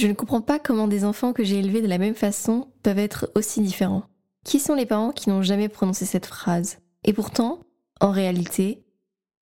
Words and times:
Je 0.00 0.06
ne 0.06 0.14
comprends 0.14 0.40
pas 0.40 0.58
comment 0.58 0.88
des 0.88 1.04
enfants 1.04 1.34
que 1.34 1.44
j'ai 1.44 1.58
élevés 1.58 1.82
de 1.82 1.86
la 1.86 1.98
même 1.98 2.14
façon 2.14 2.68
peuvent 2.82 2.98
être 2.98 3.30
aussi 3.34 3.60
différents. 3.60 4.04
Qui 4.46 4.58
sont 4.58 4.72
les 4.72 4.86
parents 4.86 5.10
qui 5.10 5.28
n'ont 5.28 5.42
jamais 5.42 5.68
prononcé 5.68 6.06
cette 6.06 6.24
phrase? 6.24 6.78
Et 7.04 7.12
pourtant, 7.12 7.58
en 8.00 8.10
réalité, 8.10 8.82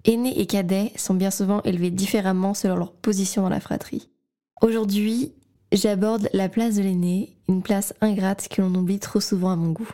aînés 0.04 0.40
et 0.40 0.46
cadets 0.46 0.90
sont 0.96 1.14
bien 1.14 1.30
souvent 1.30 1.62
élevés 1.62 1.92
différemment 1.92 2.54
selon 2.54 2.74
leur 2.74 2.92
position 2.92 3.42
dans 3.42 3.48
la 3.48 3.60
fratrie. 3.60 4.10
Aujourd'hui, 4.60 5.32
j'aborde 5.70 6.28
la 6.32 6.48
place 6.48 6.74
de 6.74 6.82
l'aîné, 6.82 7.36
une 7.48 7.62
place 7.62 7.94
ingrate 8.00 8.48
que 8.48 8.60
l'on 8.60 8.74
oublie 8.74 8.98
trop 8.98 9.20
souvent 9.20 9.50
à 9.50 9.56
mon 9.56 9.70
goût. 9.70 9.90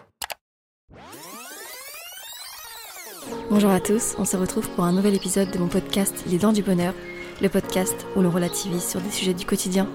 Bonjour 3.50 3.68
à 3.68 3.80
tous, 3.80 4.14
on 4.18 4.24
se 4.24 4.38
retrouve 4.38 4.70
pour 4.70 4.84
un 4.84 4.92
nouvel 4.92 5.14
épisode 5.14 5.50
de 5.50 5.58
mon 5.58 5.68
podcast 5.68 6.24
Les 6.26 6.38
Dents 6.38 6.52
du 6.54 6.62
Bonheur, 6.62 6.94
le 7.42 7.50
podcast 7.50 8.06
où 8.16 8.22
l'on 8.22 8.30
relativise 8.30 8.88
sur 8.88 9.02
des 9.02 9.10
sujets 9.10 9.34
du 9.34 9.44
quotidien. 9.44 9.86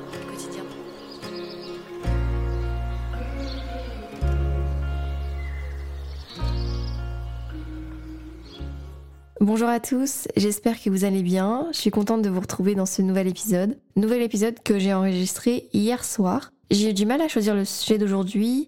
Bonjour 9.41 9.69
à 9.69 9.79
tous, 9.79 10.27
j'espère 10.35 10.83
que 10.83 10.89
vous 10.89 11.05
allez 11.05 11.23
bien. 11.23 11.69
Je 11.71 11.77
suis 11.77 11.91
contente 11.91 12.21
de 12.21 12.29
vous 12.29 12.41
retrouver 12.41 12.75
dans 12.75 12.85
ce 12.85 13.01
nouvel 13.01 13.25
épisode. 13.25 13.77
Nouvel 13.95 14.21
épisode 14.21 14.59
que 14.61 14.79
j'ai 14.79 14.93
enregistré 14.93 15.69
hier 15.71 16.03
soir. 16.03 16.51
J'ai 16.71 16.89
eu 16.89 16.93
du 16.93 17.05
mal 17.05 17.21
à 17.21 17.29
choisir 17.29 17.55
le 17.55 17.63
sujet 17.63 17.97
d'aujourd'hui 17.97 18.67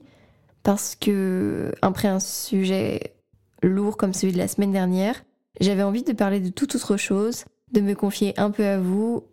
parce 0.63 0.95
que, 0.95 1.73
après 1.81 2.07
un 2.07 2.21
sujet 2.21 3.16
lourd 3.61 3.97
comme 3.97 4.13
celui 4.13 4.31
de 4.31 4.38
la 4.38 4.47
semaine 4.47 4.71
dernière, 4.71 5.25
j'avais 5.59 5.84
envie 5.84 6.03
de 6.03 6.13
parler 6.13 6.39
de 6.39 6.49
toute 6.49 6.73
autre 6.73 6.95
chose, 6.95 7.44
de 7.73 7.81
me 7.81 7.94
confier 7.94 8.33
un 8.39 8.49
peu 8.49 8.66
à 8.66 8.80
vous 8.80 9.25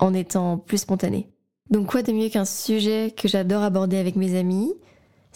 en 0.00 0.12
étant 0.12 0.58
plus 0.58 0.78
spontanée. 0.78 1.30
Donc 1.70 1.86
quoi 1.86 2.02
de 2.02 2.12
mieux 2.12 2.28
qu'un 2.28 2.44
sujet 2.44 3.10
que 3.16 3.26
j'adore 3.26 3.62
aborder 3.62 3.96
avec 3.96 4.16
mes 4.16 4.38
amis 4.38 4.74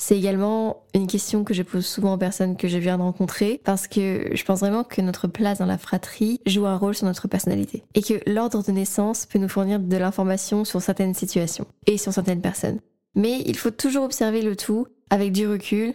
c'est 0.01 0.17
également 0.17 0.85
une 0.95 1.09
question 1.09 1.43
que 1.43 1.53
je 1.53 1.65
pose 1.65 1.85
souvent 1.85 2.15
aux 2.15 2.19
personnes 2.19 2.57
que 2.57 2.69
je 2.69 2.79
viens 2.79 2.99
de 2.99 3.03
rencontrer 3.03 3.61
parce 3.65 3.89
que 3.89 4.31
je 4.33 4.45
pense 4.45 4.61
vraiment 4.61 4.85
que 4.85 5.03
notre 5.03 5.27
place 5.27 5.59
dans 5.59 5.67
la 5.67 5.77
fratrie 5.77 6.41
joue 6.47 6.67
un 6.67 6.77
rôle 6.77 6.95
sur 6.95 7.07
notre 7.07 7.27
personnalité 7.27 7.83
et 7.97 8.03
que 8.03 8.15
l'ordre 8.31 8.63
de 8.63 8.71
naissance 8.71 9.27
peut 9.27 9.41
nous 9.41 9.49
fournir 9.49 9.81
de 9.81 9.97
l'information 9.97 10.65
sur 10.65 10.81
certaines 10.81 11.15
situations 11.15 11.67
et 11.87 11.99
sur 11.99 12.13
certaines 12.13 12.41
personnes. 12.41 12.79
Mais 13.17 13.43
il 13.45 13.57
faut 13.57 13.73
toujours 13.73 14.05
observer 14.05 14.41
le 14.41 14.55
tout 14.55 14.87
avec 15.11 15.33
du 15.33 15.49
recul 15.49 15.95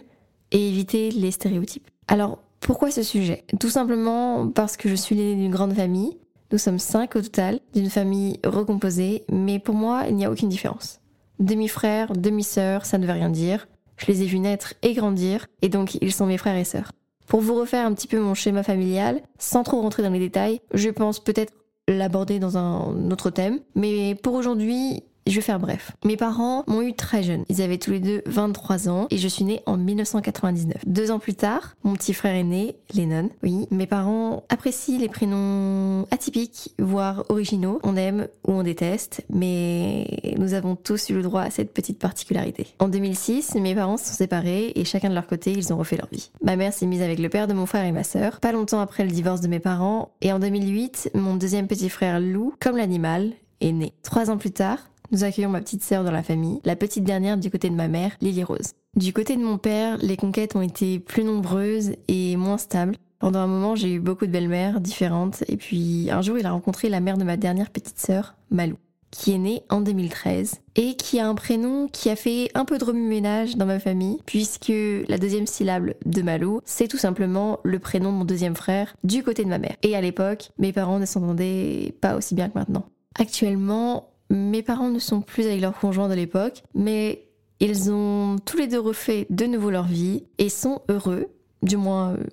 et 0.52 0.68
éviter 0.68 1.10
les 1.10 1.30
stéréotypes. 1.30 1.88
Alors, 2.06 2.40
pourquoi 2.60 2.90
ce 2.90 3.02
sujet? 3.02 3.44
Tout 3.58 3.70
simplement 3.70 4.48
parce 4.48 4.76
que 4.76 4.90
je 4.90 4.94
suis 4.94 5.14
l'aîné 5.14 5.34
d'une 5.36 5.50
grande 5.50 5.72
famille. 5.72 6.18
Nous 6.52 6.58
sommes 6.58 6.78
cinq 6.78 7.16
au 7.16 7.22
total, 7.22 7.58
d'une 7.72 7.88
famille 7.88 8.38
recomposée, 8.44 9.24
mais 9.32 9.58
pour 9.58 9.74
moi, 9.74 10.02
il 10.10 10.16
n'y 10.16 10.26
a 10.26 10.30
aucune 10.30 10.50
différence. 10.50 11.00
Demi-frère, 11.38 12.12
demi-sœur, 12.12 12.84
ça 12.84 12.98
ne 12.98 13.06
veut 13.06 13.12
rien 13.12 13.30
dire. 13.30 13.66
Je 13.96 14.06
les 14.06 14.22
ai 14.22 14.26
vus 14.26 14.38
naître 14.38 14.74
et 14.82 14.94
grandir, 14.94 15.46
et 15.62 15.68
donc 15.68 15.94
ils 15.94 16.12
sont 16.12 16.26
mes 16.26 16.38
frères 16.38 16.56
et 16.56 16.64
sœurs. 16.64 16.92
Pour 17.26 17.40
vous 17.40 17.54
refaire 17.54 17.86
un 17.86 17.94
petit 17.94 18.08
peu 18.08 18.20
mon 18.20 18.34
schéma 18.34 18.62
familial, 18.62 19.22
sans 19.38 19.62
trop 19.62 19.80
rentrer 19.80 20.02
dans 20.02 20.10
les 20.10 20.18
détails, 20.18 20.60
je 20.72 20.90
pense 20.90 21.20
peut-être 21.20 21.52
l'aborder 21.88 22.38
dans 22.38 22.56
un 22.56 23.10
autre 23.10 23.30
thème, 23.30 23.60
mais 23.74 24.14
pour 24.14 24.34
aujourd'hui, 24.34 25.02
je 25.26 25.34
vais 25.34 25.40
faire 25.40 25.58
bref. 25.58 25.92
Mes 26.04 26.16
parents 26.16 26.64
m'ont 26.66 26.82
eu 26.82 26.94
très 26.94 27.22
jeune. 27.22 27.44
Ils 27.48 27.62
avaient 27.62 27.78
tous 27.78 27.92
les 27.92 28.00
deux 28.00 28.22
23 28.26 28.88
ans 28.88 29.06
et 29.10 29.18
je 29.18 29.28
suis 29.28 29.44
née 29.44 29.62
en 29.66 29.76
1999. 29.76 30.82
Deux 30.86 31.10
ans 31.10 31.18
plus 31.18 31.34
tard, 31.34 31.76
mon 31.82 31.94
petit 31.94 32.14
frère 32.14 32.34
est 32.34 32.44
né, 32.44 32.76
Lennon. 32.94 33.30
Oui, 33.42 33.66
mes 33.70 33.86
parents 33.86 34.44
apprécient 34.48 34.98
les 34.98 35.08
prénoms 35.08 36.06
atypiques, 36.10 36.74
voire 36.78 37.24
originaux. 37.28 37.80
On 37.82 37.96
aime 37.96 38.28
ou 38.46 38.52
on 38.52 38.62
déteste, 38.62 39.24
mais 39.30 40.06
nous 40.38 40.54
avons 40.54 40.76
tous 40.76 41.10
eu 41.10 41.14
le 41.14 41.22
droit 41.22 41.42
à 41.42 41.50
cette 41.50 41.72
petite 41.72 41.98
particularité. 41.98 42.66
En 42.78 42.88
2006, 42.88 43.54
mes 43.54 43.74
parents 43.74 43.96
se 43.96 44.06
sont 44.06 44.14
séparés 44.14 44.72
et 44.74 44.84
chacun 44.84 45.08
de 45.08 45.14
leur 45.14 45.26
côté, 45.26 45.52
ils 45.52 45.72
ont 45.72 45.76
refait 45.76 45.96
leur 45.96 46.08
vie. 46.12 46.30
Ma 46.42 46.56
mère 46.56 46.72
s'est 46.72 46.86
mise 46.86 47.02
avec 47.02 47.18
le 47.18 47.28
père 47.28 47.46
de 47.46 47.54
mon 47.54 47.66
frère 47.66 47.84
et 47.84 47.92
ma 47.92 48.04
sœur, 48.04 48.40
pas 48.40 48.52
longtemps 48.52 48.80
après 48.80 49.04
le 49.04 49.10
divorce 49.10 49.40
de 49.40 49.48
mes 49.48 49.60
parents, 49.60 50.12
et 50.20 50.32
en 50.32 50.38
2008, 50.38 51.10
mon 51.14 51.36
deuxième 51.36 51.66
petit 51.66 51.88
frère 51.88 52.20
Lou, 52.20 52.54
comme 52.60 52.76
l'animal, 52.76 53.32
est 53.60 53.72
né. 53.72 53.92
Trois 54.02 54.30
ans 54.30 54.36
plus 54.36 54.50
tard, 54.50 54.78
nous 55.10 55.24
accueillons 55.24 55.50
ma 55.50 55.60
petite 55.60 55.82
sœur 55.82 56.04
dans 56.04 56.10
la 56.10 56.22
famille, 56.22 56.60
la 56.64 56.76
petite 56.76 57.04
dernière 57.04 57.36
du 57.36 57.50
côté 57.50 57.70
de 57.70 57.74
ma 57.74 57.88
mère, 57.88 58.16
Lily 58.20 58.44
Rose. 58.44 58.72
Du 58.96 59.12
côté 59.12 59.36
de 59.36 59.42
mon 59.42 59.58
père, 59.58 59.98
les 59.98 60.16
conquêtes 60.16 60.56
ont 60.56 60.62
été 60.62 60.98
plus 60.98 61.24
nombreuses 61.24 61.92
et 62.08 62.36
moins 62.36 62.58
stables. 62.58 62.96
Pendant 63.18 63.40
un 63.40 63.46
moment, 63.46 63.74
j'ai 63.74 63.92
eu 63.92 64.00
beaucoup 64.00 64.26
de 64.26 64.30
belles-mères 64.30 64.80
différentes, 64.80 65.44
et 65.48 65.56
puis 65.56 66.08
un 66.10 66.20
jour, 66.20 66.38
il 66.38 66.46
a 66.46 66.52
rencontré 66.52 66.88
la 66.88 67.00
mère 67.00 67.16
de 67.16 67.24
ma 67.24 67.36
dernière 67.36 67.70
petite 67.70 67.98
sœur, 67.98 68.34
Malou, 68.50 68.76
qui 69.10 69.32
est 69.32 69.38
née 69.38 69.62
en 69.70 69.80
2013, 69.80 70.60
et 70.76 70.94
qui 70.96 71.18
a 71.20 71.28
un 71.28 71.34
prénom 71.34 71.88
qui 71.88 72.10
a 72.10 72.16
fait 72.16 72.50
un 72.54 72.64
peu 72.64 72.78
de 72.78 72.84
remue-ménage 72.84 73.56
dans 73.56 73.66
ma 73.66 73.80
famille, 73.80 74.18
puisque 74.26 74.72
la 75.08 75.18
deuxième 75.18 75.46
syllabe 75.46 75.94
de 76.04 76.22
Malou, 76.22 76.60
c'est 76.64 76.88
tout 76.88 76.98
simplement 76.98 77.60
le 77.62 77.78
prénom 77.78 78.12
de 78.12 78.18
mon 78.18 78.24
deuxième 78.24 78.56
frère 78.56 78.94
du 79.04 79.22
côté 79.22 79.44
de 79.44 79.48
ma 79.48 79.58
mère. 79.58 79.76
Et 79.82 79.96
à 79.96 80.00
l'époque, 80.00 80.50
mes 80.58 80.72
parents 80.72 80.98
ne 80.98 81.06
s'entendaient 81.06 81.94
pas 82.00 82.16
aussi 82.16 82.34
bien 82.34 82.48
que 82.48 82.58
maintenant. 82.58 82.84
Actuellement, 83.18 84.13
mes 84.34 84.62
parents 84.62 84.90
ne 84.90 84.98
sont 84.98 85.20
plus 85.20 85.46
avec 85.46 85.60
leur 85.60 85.78
conjoint 85.78 86.08
de 86.08 86.14
l'époque, 86.14 86.62
mais 86.74 87.28
ils 87.60 87.90
ont 87.90 88.36
tous 88.44 88.56
les 88.56 88.66
deux 88.66 88.80
refait 88.80 89.26
de 89.30 89.46
nouveau 89.46 89.70
leur 89.70 89.86
vie 89.86 90.24
et 90.38 90.48
sont 90.48 90.82
heureux, 90.88 91.28
du 91.62 91.76
moins 91.76 92.14
euh, 92.14 92.24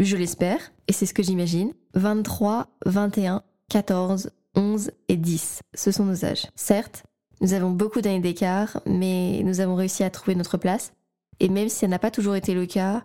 je 0.00 0.16
l'espère, 0.16 0.58
et 0.88 0.92
c'est 0.92 1.06
ce 1.06 1.14
que 1.14 1.22
j'imagine. 1.22 1.72
23, 1.94 2.68
21, 2.86 3.42
14, 3.70 4.30
11 4.56 4.90
et 5.08 5.16
10, 5.16 5.60
ce 5.74 5.90
sont 5.92 6.04
nos 6.04 6.24
âges. 6.24 6.46
Certes, 6.56 7.04
nous 7.40 7.52
avons 7.52 7.70
beaucoup 7.70 8.00
d'années 8.00 8.20
d'écart, 8.20 8.80
mais 8.84 9.42
nous 9.44 9.60
avons 9.60 9.76
réussi 9.76 10.02
à 10.02 10.10
trouver 10.10 10.34
notre 10.34 10.58
place. 10.58 10.92
Et 11.40 11.48
même 11.48 11.68
si 11.68 11.76
ça 11.76 11.86
n'a 11.86 12.00
pas 12.00 12.10
toujours 12.10 12.34
été 12.34 12.52
le 12.52 12.66
cas, 12.66 13.04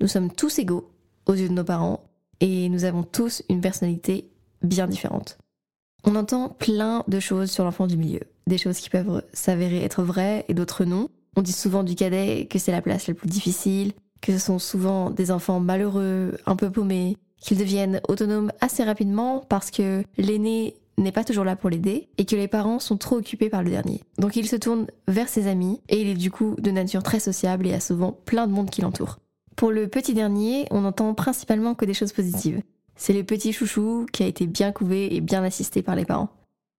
nous 0.00 0.06
sommes 0.06 0.30
tous 0.30 0.60
égaux 0.60 0.88
aux 1.26 1.34
yeux 1.34 1.48
de 1.48 1.54
nos 1.54 1.64
parents, 1.64 2.04
et 2.40 2.68
nous 2.68 2.84
avons 2.84 3.02
tous 3.02 3.42
une 3.48 3.60
personnalité 3.60 4.30
bien 4.62 4.86
différente. 4.86 5.38
On 6.04 6.16
entend 6.16 6.48
plein 6.48 7.04
de 7.06 7.20
choses 7.20 7.50
sur 7.50 7.64
l'enfant 7.64 7.86
du 7.86 7.96
milieu, 7.96 8.20
des 8.46 8.58
choses 8.58 8.78
qui 8.78 8.90
peuvent 8.90 9.22
s'avérer 9.32 9.84
être 9.84 10.02
vraies 10.02 10.44
et 10.48 10.54
d'autres 10.54 10.84
non. 10.84 11.08
On 11.36 11.42
dit 11.42 11.52
souvent 11.52 11.84
du 11.84 11.94
cadet 11.94 12.46
que 12.50 12.58
c'est 12.58 12.72
la 12.72 12.82
place 12.82 13.06
la 13.06 13.14
plus 13.14 13.28
difficile, 13.28 13.92
que 14.20 14.32
ce 14.32 14.38
sont 14.38 14.58
souvent 14.58 15.10
des 15.10 15.30
enfants 15.30 15.60
malheureux, 15.60 16.38
un 16.44 16.56
peu 16.56 16.70
paumés, 16.70 17.16
qu'ils 17.38 17.58
deviennent 17.58 18.00
autonomes 18.08 18.52
assez 18.60 18.82
rapidement 18.82 19.44
parce 19.48 19.70
que 19.70 20.02
l'aîné 20.18 20.74
n'est 20.98 21.12
pas 21.12 21.24
toujours 21.24 21.44
là 21.44 21.56
pour 21.56 21.70
l'aider 21.70 22.08
et 22.18 22.24
que 22.24 22.36
les 22.36 22.48
parents 22.48 22.78
sont 22.78 22.96
trop 22.96 23.16
occupés 23.16 23.48
par 23.48 23.62
le 23.62 23.70
dernier. 23.70 24.00
Donc 24.18 24.36
il 24.36 24.48
se 24.48 24.56
tourne 24.56 24.86
vers 25.08 25.28
ses 25.28 25.46
amis 25.46 25.80
et 25.88 26.00
il 26.00 26.08
est 26.08 26.14
du 26.14 26.30
coup 26.30 26.56
de 26.58 26.70
nature 26.70 27.02
très 27.02 27.20
sociable 27.20 27.66
et 27.66 27.74
a 27.74 27.80
souvent 27.80 28.12
plein 28.12 28.46
de 28.46 28.52
monde 28.52 28.70
qui 28.70 28.82
l'entoure. 28.82 29.18
Pour 29.56 29.70
le 29.70 29.86
petit 29.86 30.14
dernier, 30.14 30.66
on 30.70 30.84
entend 30.84 31.14
principalement 31.14 31.74
que 31.74 31.84
des 31.84 31.94
choses 31.94 32.12
positives. 32.12 32.60
C'est 33.04 33.12
le 33.12 33.24
petit 33.24 33.52
chouchou 33.52 34.06
qui 34.12 34.22
a 34.22 34.28
été 34.28 34.46
bien 34.46 34.70
couvé 34.70 35.12
et 35.12 35.20
bien 35.20 35.42
assisté 35.42 35.82
par 35.82 35.96
les 35.96 36.04
parents. 36.04 36.28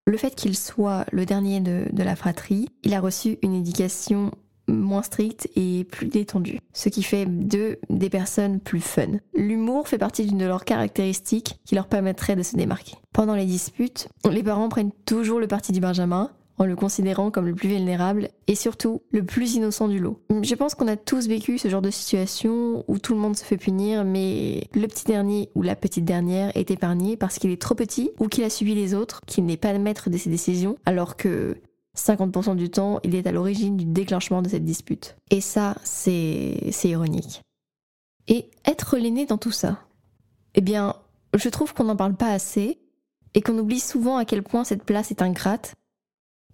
Le 0.08 0.16
fait 0.16 0.34
qu'il 0.36 0.56
soit 0.56 1.06
le 1.12 1.26
dernier 1.26 1.60
de, 1.60 2.02
la 2.02 2.16
fratrie, 2.16 2.70
il 2.84 2.94
a 2.94 3.02
reçu 3.02 3.38
une 3.42 3.54
éducation 3.54 4.32
moins 4.70 5.04
stricte 5.04 5.50
et 5.58 5.84
plus 5.84 6.08
détendue, 6.08 6.62
ce 6.72 6.88
qui 6.88 7.04
fait 7.04 7.26
d'eux 7.26 7.78
des 7.90 8.10
personnes 8.10 8.62
plus 8.62 8.80
fun. 8.80 9.20
L'humour 9.36 9.90
fait 9.90 9.98
partie 9.98 10.26
d'une 10.26 10.38
de 10.38 10.46
leurs 10.46 10.64
caractéristiques 10.64 11.60
qui 11.66 11.76
leur 11.76 11.88
permettrait 11.88 12.38
de 12.38 12.44
se 12.44 12.56
démarquer. 12.56 12.96
Pendant 13.12 13.36
les 13.36 13.46
disputes, 13.46 14.08
les 14.32 14.44
parents 14.44 14.70
prennent 14.70 14.94
toujours 15.06 15.42
le 15.42 15.48
parti 15.48 15.74
du 15.74 15.82
Benjamin, 15.82 16.32
en 16.58 16.66
le 16.66 16.76
considérant 16.76 17.32
comme 17.32 17.48
le 17.48 17.56
plus 17.56 17.70
vulnérable 17.70 18.30
et 18.48 18.56
surtout 18.56 19.02
le 19.12 19.26
plus 19.26 19.56
innocent 19.56 19.88
du 19.88 20.00
lot. 20.00 20.22
Je 20.44 20.56
pense 20.56 20.76
qu'on 20.76 20.88
a 20.88 20.96
tous 20.96 21.28
vécu 21.28 21.58
ce 21.58 21.68
genre 21.68 21.82
de 21.82 21.90
situation 21.90 22.84
où 22.88 23.00
tout 23.00 23.14
le 23.14 23.20
monde 23.20 23.36
se 23.36 23.44
fait 23.44 23.58
punir, 23.58 24.04
mais 24.04 24.68
le 24.74 24.88
petit 24.88 25.06
dernier 25.06 25.50
ou 25.56 25.62
la 25.62 25.76
petite 25.76 26.06
dernière 26.06 26.56
est 26.56 26.72
épargné 26.72 27.18
parce 27.18 27.40
qu'il 27.40 27.52
est 27.52 27.62
trop 27.62 27.76
petit 27.76 28.12
ou 28.20 28.28
qu'il 28.28 28.44
a 28.44 28.50
subi 28.50 28.76
les 28.76 28.94
autres, 28.94 29.22
qu'il 29.26 29.46
n'est 29.46 29.58
pas 29.58 29.74
le 29.74 29.80
maître 29.80 30.10
de 30.10 30.18
ses 30.18 30.30
décisions, 30.30 30.78
alors 30.86 31.16
que 31.16 31.58
50% 31.98 32.56
du 32.56 32.70
temps, 32.70 33.00
il 33.04 33.16
est 33.16 33.28
à 33.28 33.32
l'origine 33.32 33.78
du 33.78 33.86
déclenchement 33.86 34.42
de 34.42 34.50
cette 34.50 34.66
dispute. 34.66 35.16
Et 35.30 35.42
ça, 35.42 35.76
c'est 35.84 36.58
ironique. 36.84 37.42
Et 38.28 38.50
être 38.66 38.98
l'aîné 38.98 39.26
dans 39.26 39.38
tout 39.38 39.52
ça 39.52 39.80
Eh 40.56 40.62
bien, 40.62 40.96
je 41.36 41.50
trouve 41.50 41.74
qu'on 41.74 41.84
n'en 41.86 41.96
parle 41.96 42.16
pas 42.16 42.32
assez 42.32 42.80
et 43.34 43.42
qu'on 43.42 43.58
oublie 43.58 43.80
souvent 43.80 44.18
à 44.18 44.26
quel 44.26 44.44
point 44.44 44.64
cette 44.64 44.84
place 44.84 45.12
est 45.12 45.22
ingrate 45.22 45.76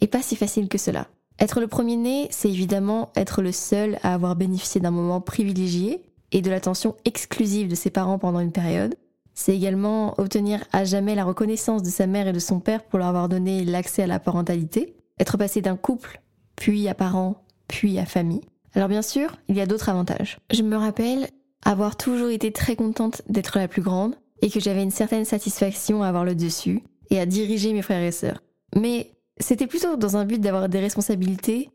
et 0.02 0.08
pas 0.08 0.22
si 0.22 0.36
facile 0.36 0.70
que 0.70 0.78
cela. 0.78 1.08
Être 1.40 1.62
le 1.62 1.68
premier-né, 1.68 2.28
c'est 2.32 2.50
évidemment 2.50 3.12
être 3.16 3.42
le 3.42 3.52
seul 3.52 3.98
à 4.04 4.14
avoir 4.14 4.36
bénéficié 4.36 4.82
d'un 4.82 4.92
moment 4.92 5.22
privilégié 5.22 6.02
et 6.32 6.42
de 6.42 6.50
l'attention 6.50 6.96
exclusive 7.06 7.70
de 7.70 7.76
ses 7.76 7.90
parents 7.90 8.20
pendant 8.20 8.40
une 8.40 8.52
période. 8.52 8.96
C'est 9.34 9.56
également 9.56 10.20
obtenir 10.20 10.66
à 10.74 10.84
jamais 10.84 11.16
la 11.16 11.24
reconnaissance 11.24 11.82
de 11.82 11.90
sa 11.90 12.08
mère 12.08 12.28
et 12.28 12.34
de 12.34 12.40
son 12.40 12.60
père 12.60 12.84
pour 12.84 13.00
leur 13.00 13.08
avoir 13.08 13.30
donné 13.30 13.64
l'accès 13.64 14.04
à 14.04 14.08
la 14.08 14.20
parentalité, 14.20 14.96
être 15.18 15.38
passé 15.38 15.62
d'un 15.62 15.78
couple, 15.78 16.22
puis 16.58 16.90
à 16.90 16.94
parents, 16.94 17.46
puis 17.68 18.00
à 18.00 18.06
famille. 18.06 18.42
Alors 18.76 18.90
bien 18.90 19.02
sûr, 19.02 19.38
il 19.48 19.56
y 19.56 19.62
a 19.62 19.66
d'autres 19.66 19.90
avantages. 19.90 20.40
Je 20.52 20.62
me 20.62 20.76
rappelle 20.76 21.30
avoir 21.66 21.96
toujours 21.96 22.30
été 22.30 22.52
très 22.52 22.76
contente 22.76 23.22
d'être 23.30 23.58
la 23.58 23.68
plus 23.68 23.82
grande 23.82 24.16
et 24.42 24.50
que 24.50 24.60
j'avais 24.60 24.84
une 24.84 24.92
certaine 24.92 25.26
satisfaction 25.26 26.04
à 26.04 26.10
avoir 26.10 26.26
le 26.26 26.36
dessus 26.36 26.84
et 27.10 27.20
à 27.20 27.26
diriger 27.26 27.74
mes 27.74 27.82
frères 27.82 28.04
et 28.04 28.12
sœurs. 28.12 28.44
Mais 28.76 29.12
C'était 29.40 29.68
plutôt 29.68 29.96
dans 29.96 30.18
un 30.18 30.26
but 30.26 30.42
d'avoir 30.42 30.70
des 30.70 30.80
responsabilités 30.80 31.70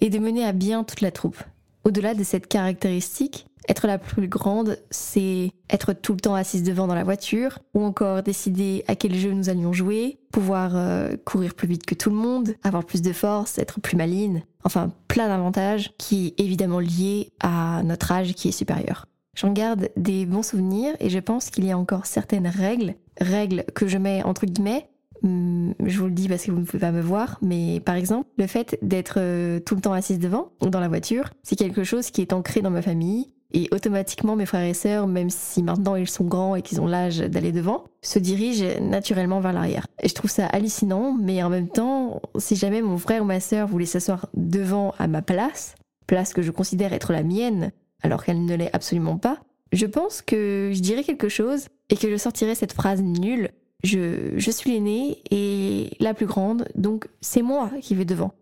et 0.00 0.10
de 0.10 0.18
mener 0.18 0.44
à 0.44 0.52
bien 0.52 0.84
toute 0.84 1.00
la 1.00 1.10
troupe. 1.10 1.42
Au-delà 1.84 2.14
de 2.14 2.22
cette 2.22 2.46
caractéristique, 2.46 3.46
être 3.68 3.86
la 3.86 3.98
plus 3.98 4.28
grande, 4.28 4.78
c'est 4.90 5.50
être 5.68 5.92
tout 5.92 6.12
le 6.12 6.20
temps 6.20 6.34
assise 6.34 6.62
devant 6.62 6.86
dans 6.86 6.94
la 6.94 7.04
voiture, 7.04 7.58
ou 7.74 7.82
encore 7.82 8.22
décider 8.22 8.84
à 8.88 8.94
quel 8.94 9.14
jeu 9.14 9.32
nous 9.32 9.50
allions 9.50 9.72
jouer, 9.72 10.18
pouvoir 10.32 10.72
euh, 10.74 11.16
courir 11.24 11.54
plus 11.54 11.68
vite 11.68 11.84
que 11.84 11.94
tout 11.94 12.10
le 12.10 12.16
monde, 12.16 12.54
avoir 12.62 12.84
plus 12.84 13.02
de 13.02 13.12
force, 13.12 13.58
être 13.58 13.80
plus 13.80 13.96
maline, 13.96 14.42
enfin 14.64 14.90
plein 15.06 15.28
d'avantages 15.28 15.92
qui 15.98 16.28
est 16.28 16.40
évidemment 16.40 16.80
liés 16.80 17.32
à 17.40 17.82
notre 17.84 18.10
âge 18.12 18.32
qui 18.32 18.48
est 18.48 18.52
supérieur. 18.52 19.06
J'en 19.34 19.52
garde 19.52 19.90
des 19.96 20.24
bons 20.24 20.42
souvenirs 20.42 20.96
et 20.98 21.10
je 21.10 21.18
pense 21.18 21.50
qu'il 21.50 21.64
y 21.64 21.70
a 21.70 21.78
encore 21.78 22.06
certaines 22.06 22.48
règles, 22.48 22.94
règles 23.20 23.64
que 23.74 23.86
je 23.86 23.98
mets 23.98 24.22
entre 24.24 24.46
guillemets, 24.46 24.88
je 25.22 25.98
vous 25.98 26.06
le 26.06 26.12
dis 26.12 26.28
parce 26.28 26.44
que 26.44 26.50
vous 26.50 26.60
ne 26.60 26.64
pouvez 26.64 26.80
pas 26.80 26.92
me 26.92 27.00
voir, 27.00 27.38
mais 27.42 27.80
par 27.80 27.94
exemple, 27.94 28.28
le 28.38 28.46
fait 28.46 28.78
d'être 28.82 29.16
euh, 29.18 29.60
tout 29.60 29.74
le 29.74 29.80
temps 29.80 29.92
assise 29.92 30.18
devant, 30.18 30.52
dans 30.60 30.80
la 30.80 30.88
voiture, 30.88 31.30
c'est 31.42 31.56
quelque 31.56 31.84
chose 31.84 32.10
qui 32.10 32.20
est 32.20 32.32
ancré 32.32 32.62
dans 32.62 32.70
ma 32.70 32.82
famille. 32.82 33.32
Et 33.54 33.68
automatiquement, 33.72 34.36
mes 34.36 34.44
frères 34.44 34.68
et 34.68 34.74
sœurs, 34.74 35.06
même 35.06 35.30
si 35.30 35.62
maintenant 35.62 35.96
ils 35.96 36.08
sont 36.08 36.24
grands 36.24 36.54
et 36.54 36.60
qu'ils 36.60 36.82
ont 36.82 36.86
l'âge 36.86 37.18
d'aller 37.18 37.50
devant, 37.50 37.84
se 38.02 38.18
dirigent 38.18 38.78
naturellement 38.82 39.40
vers 39.40 39.54
l'arrière. 39.54 39.86
Et 40.02 40.08
je 40.08 40.14
trouve 40.14 40.30
ça 40.30 40.46
hallucinant, 40.46 41.16
mais 41.18 41.42
en 41.42 41.48
même 41.48 41.68
temps, 41.68 42.20
si 42.36 42.56
jamais 42.56 42.82
mon 42.82 42.98
frère 42.98 43.22
ou 43.22 43.24
ma 43.24 43.40
sœur 43.40 43.66
voulait 43.66 43.86
s'asseoir 43.86 44.28
devant 44.34 44.92
à 44.98 45.08
ma 45.08 45.22
place, 45.22 45.76
place 46.06 46.34
que 46.34 46.42
je 46.42 46.50
considère 46.50 46.92
être 46.92 47.12
la 47.12 47.22
mienne, 47.22 47.72
alors 48.02 48.22
qu'elle 48.22 48.44
ne 48.44 48.54
l'est 48.54 48.74
absolument 48.74 49.16
pas, 49.16 49.38
je 49.72 49.86
pense 49.86 50.22
que 50.22 50.70
je 50.74 50.80
dirais 50.80 51.04
quelque 51.04 51.28
chose 51.28 51.68
et 51.90 51.96
que 51.96 52.10
je 52.10 52.16
sortirais 52.16 52.54
cette 52.54 52.72
phrase 52.72 53.02
nulle. 53.02 53.50
Je, 53.84 54.50
suis 54.50 54.72
l'aînée 54.72 55.22
et 55.30 55.90
la 56.00 56.14
plus 56.14 56.26
grande, 56.26 56.68
donc 56.74 57.06
c'est 57.20 57.42
moi 57.42 57.70
qui 57.80 57.94
vais 57.94 58.04
devant. 58.04 58.32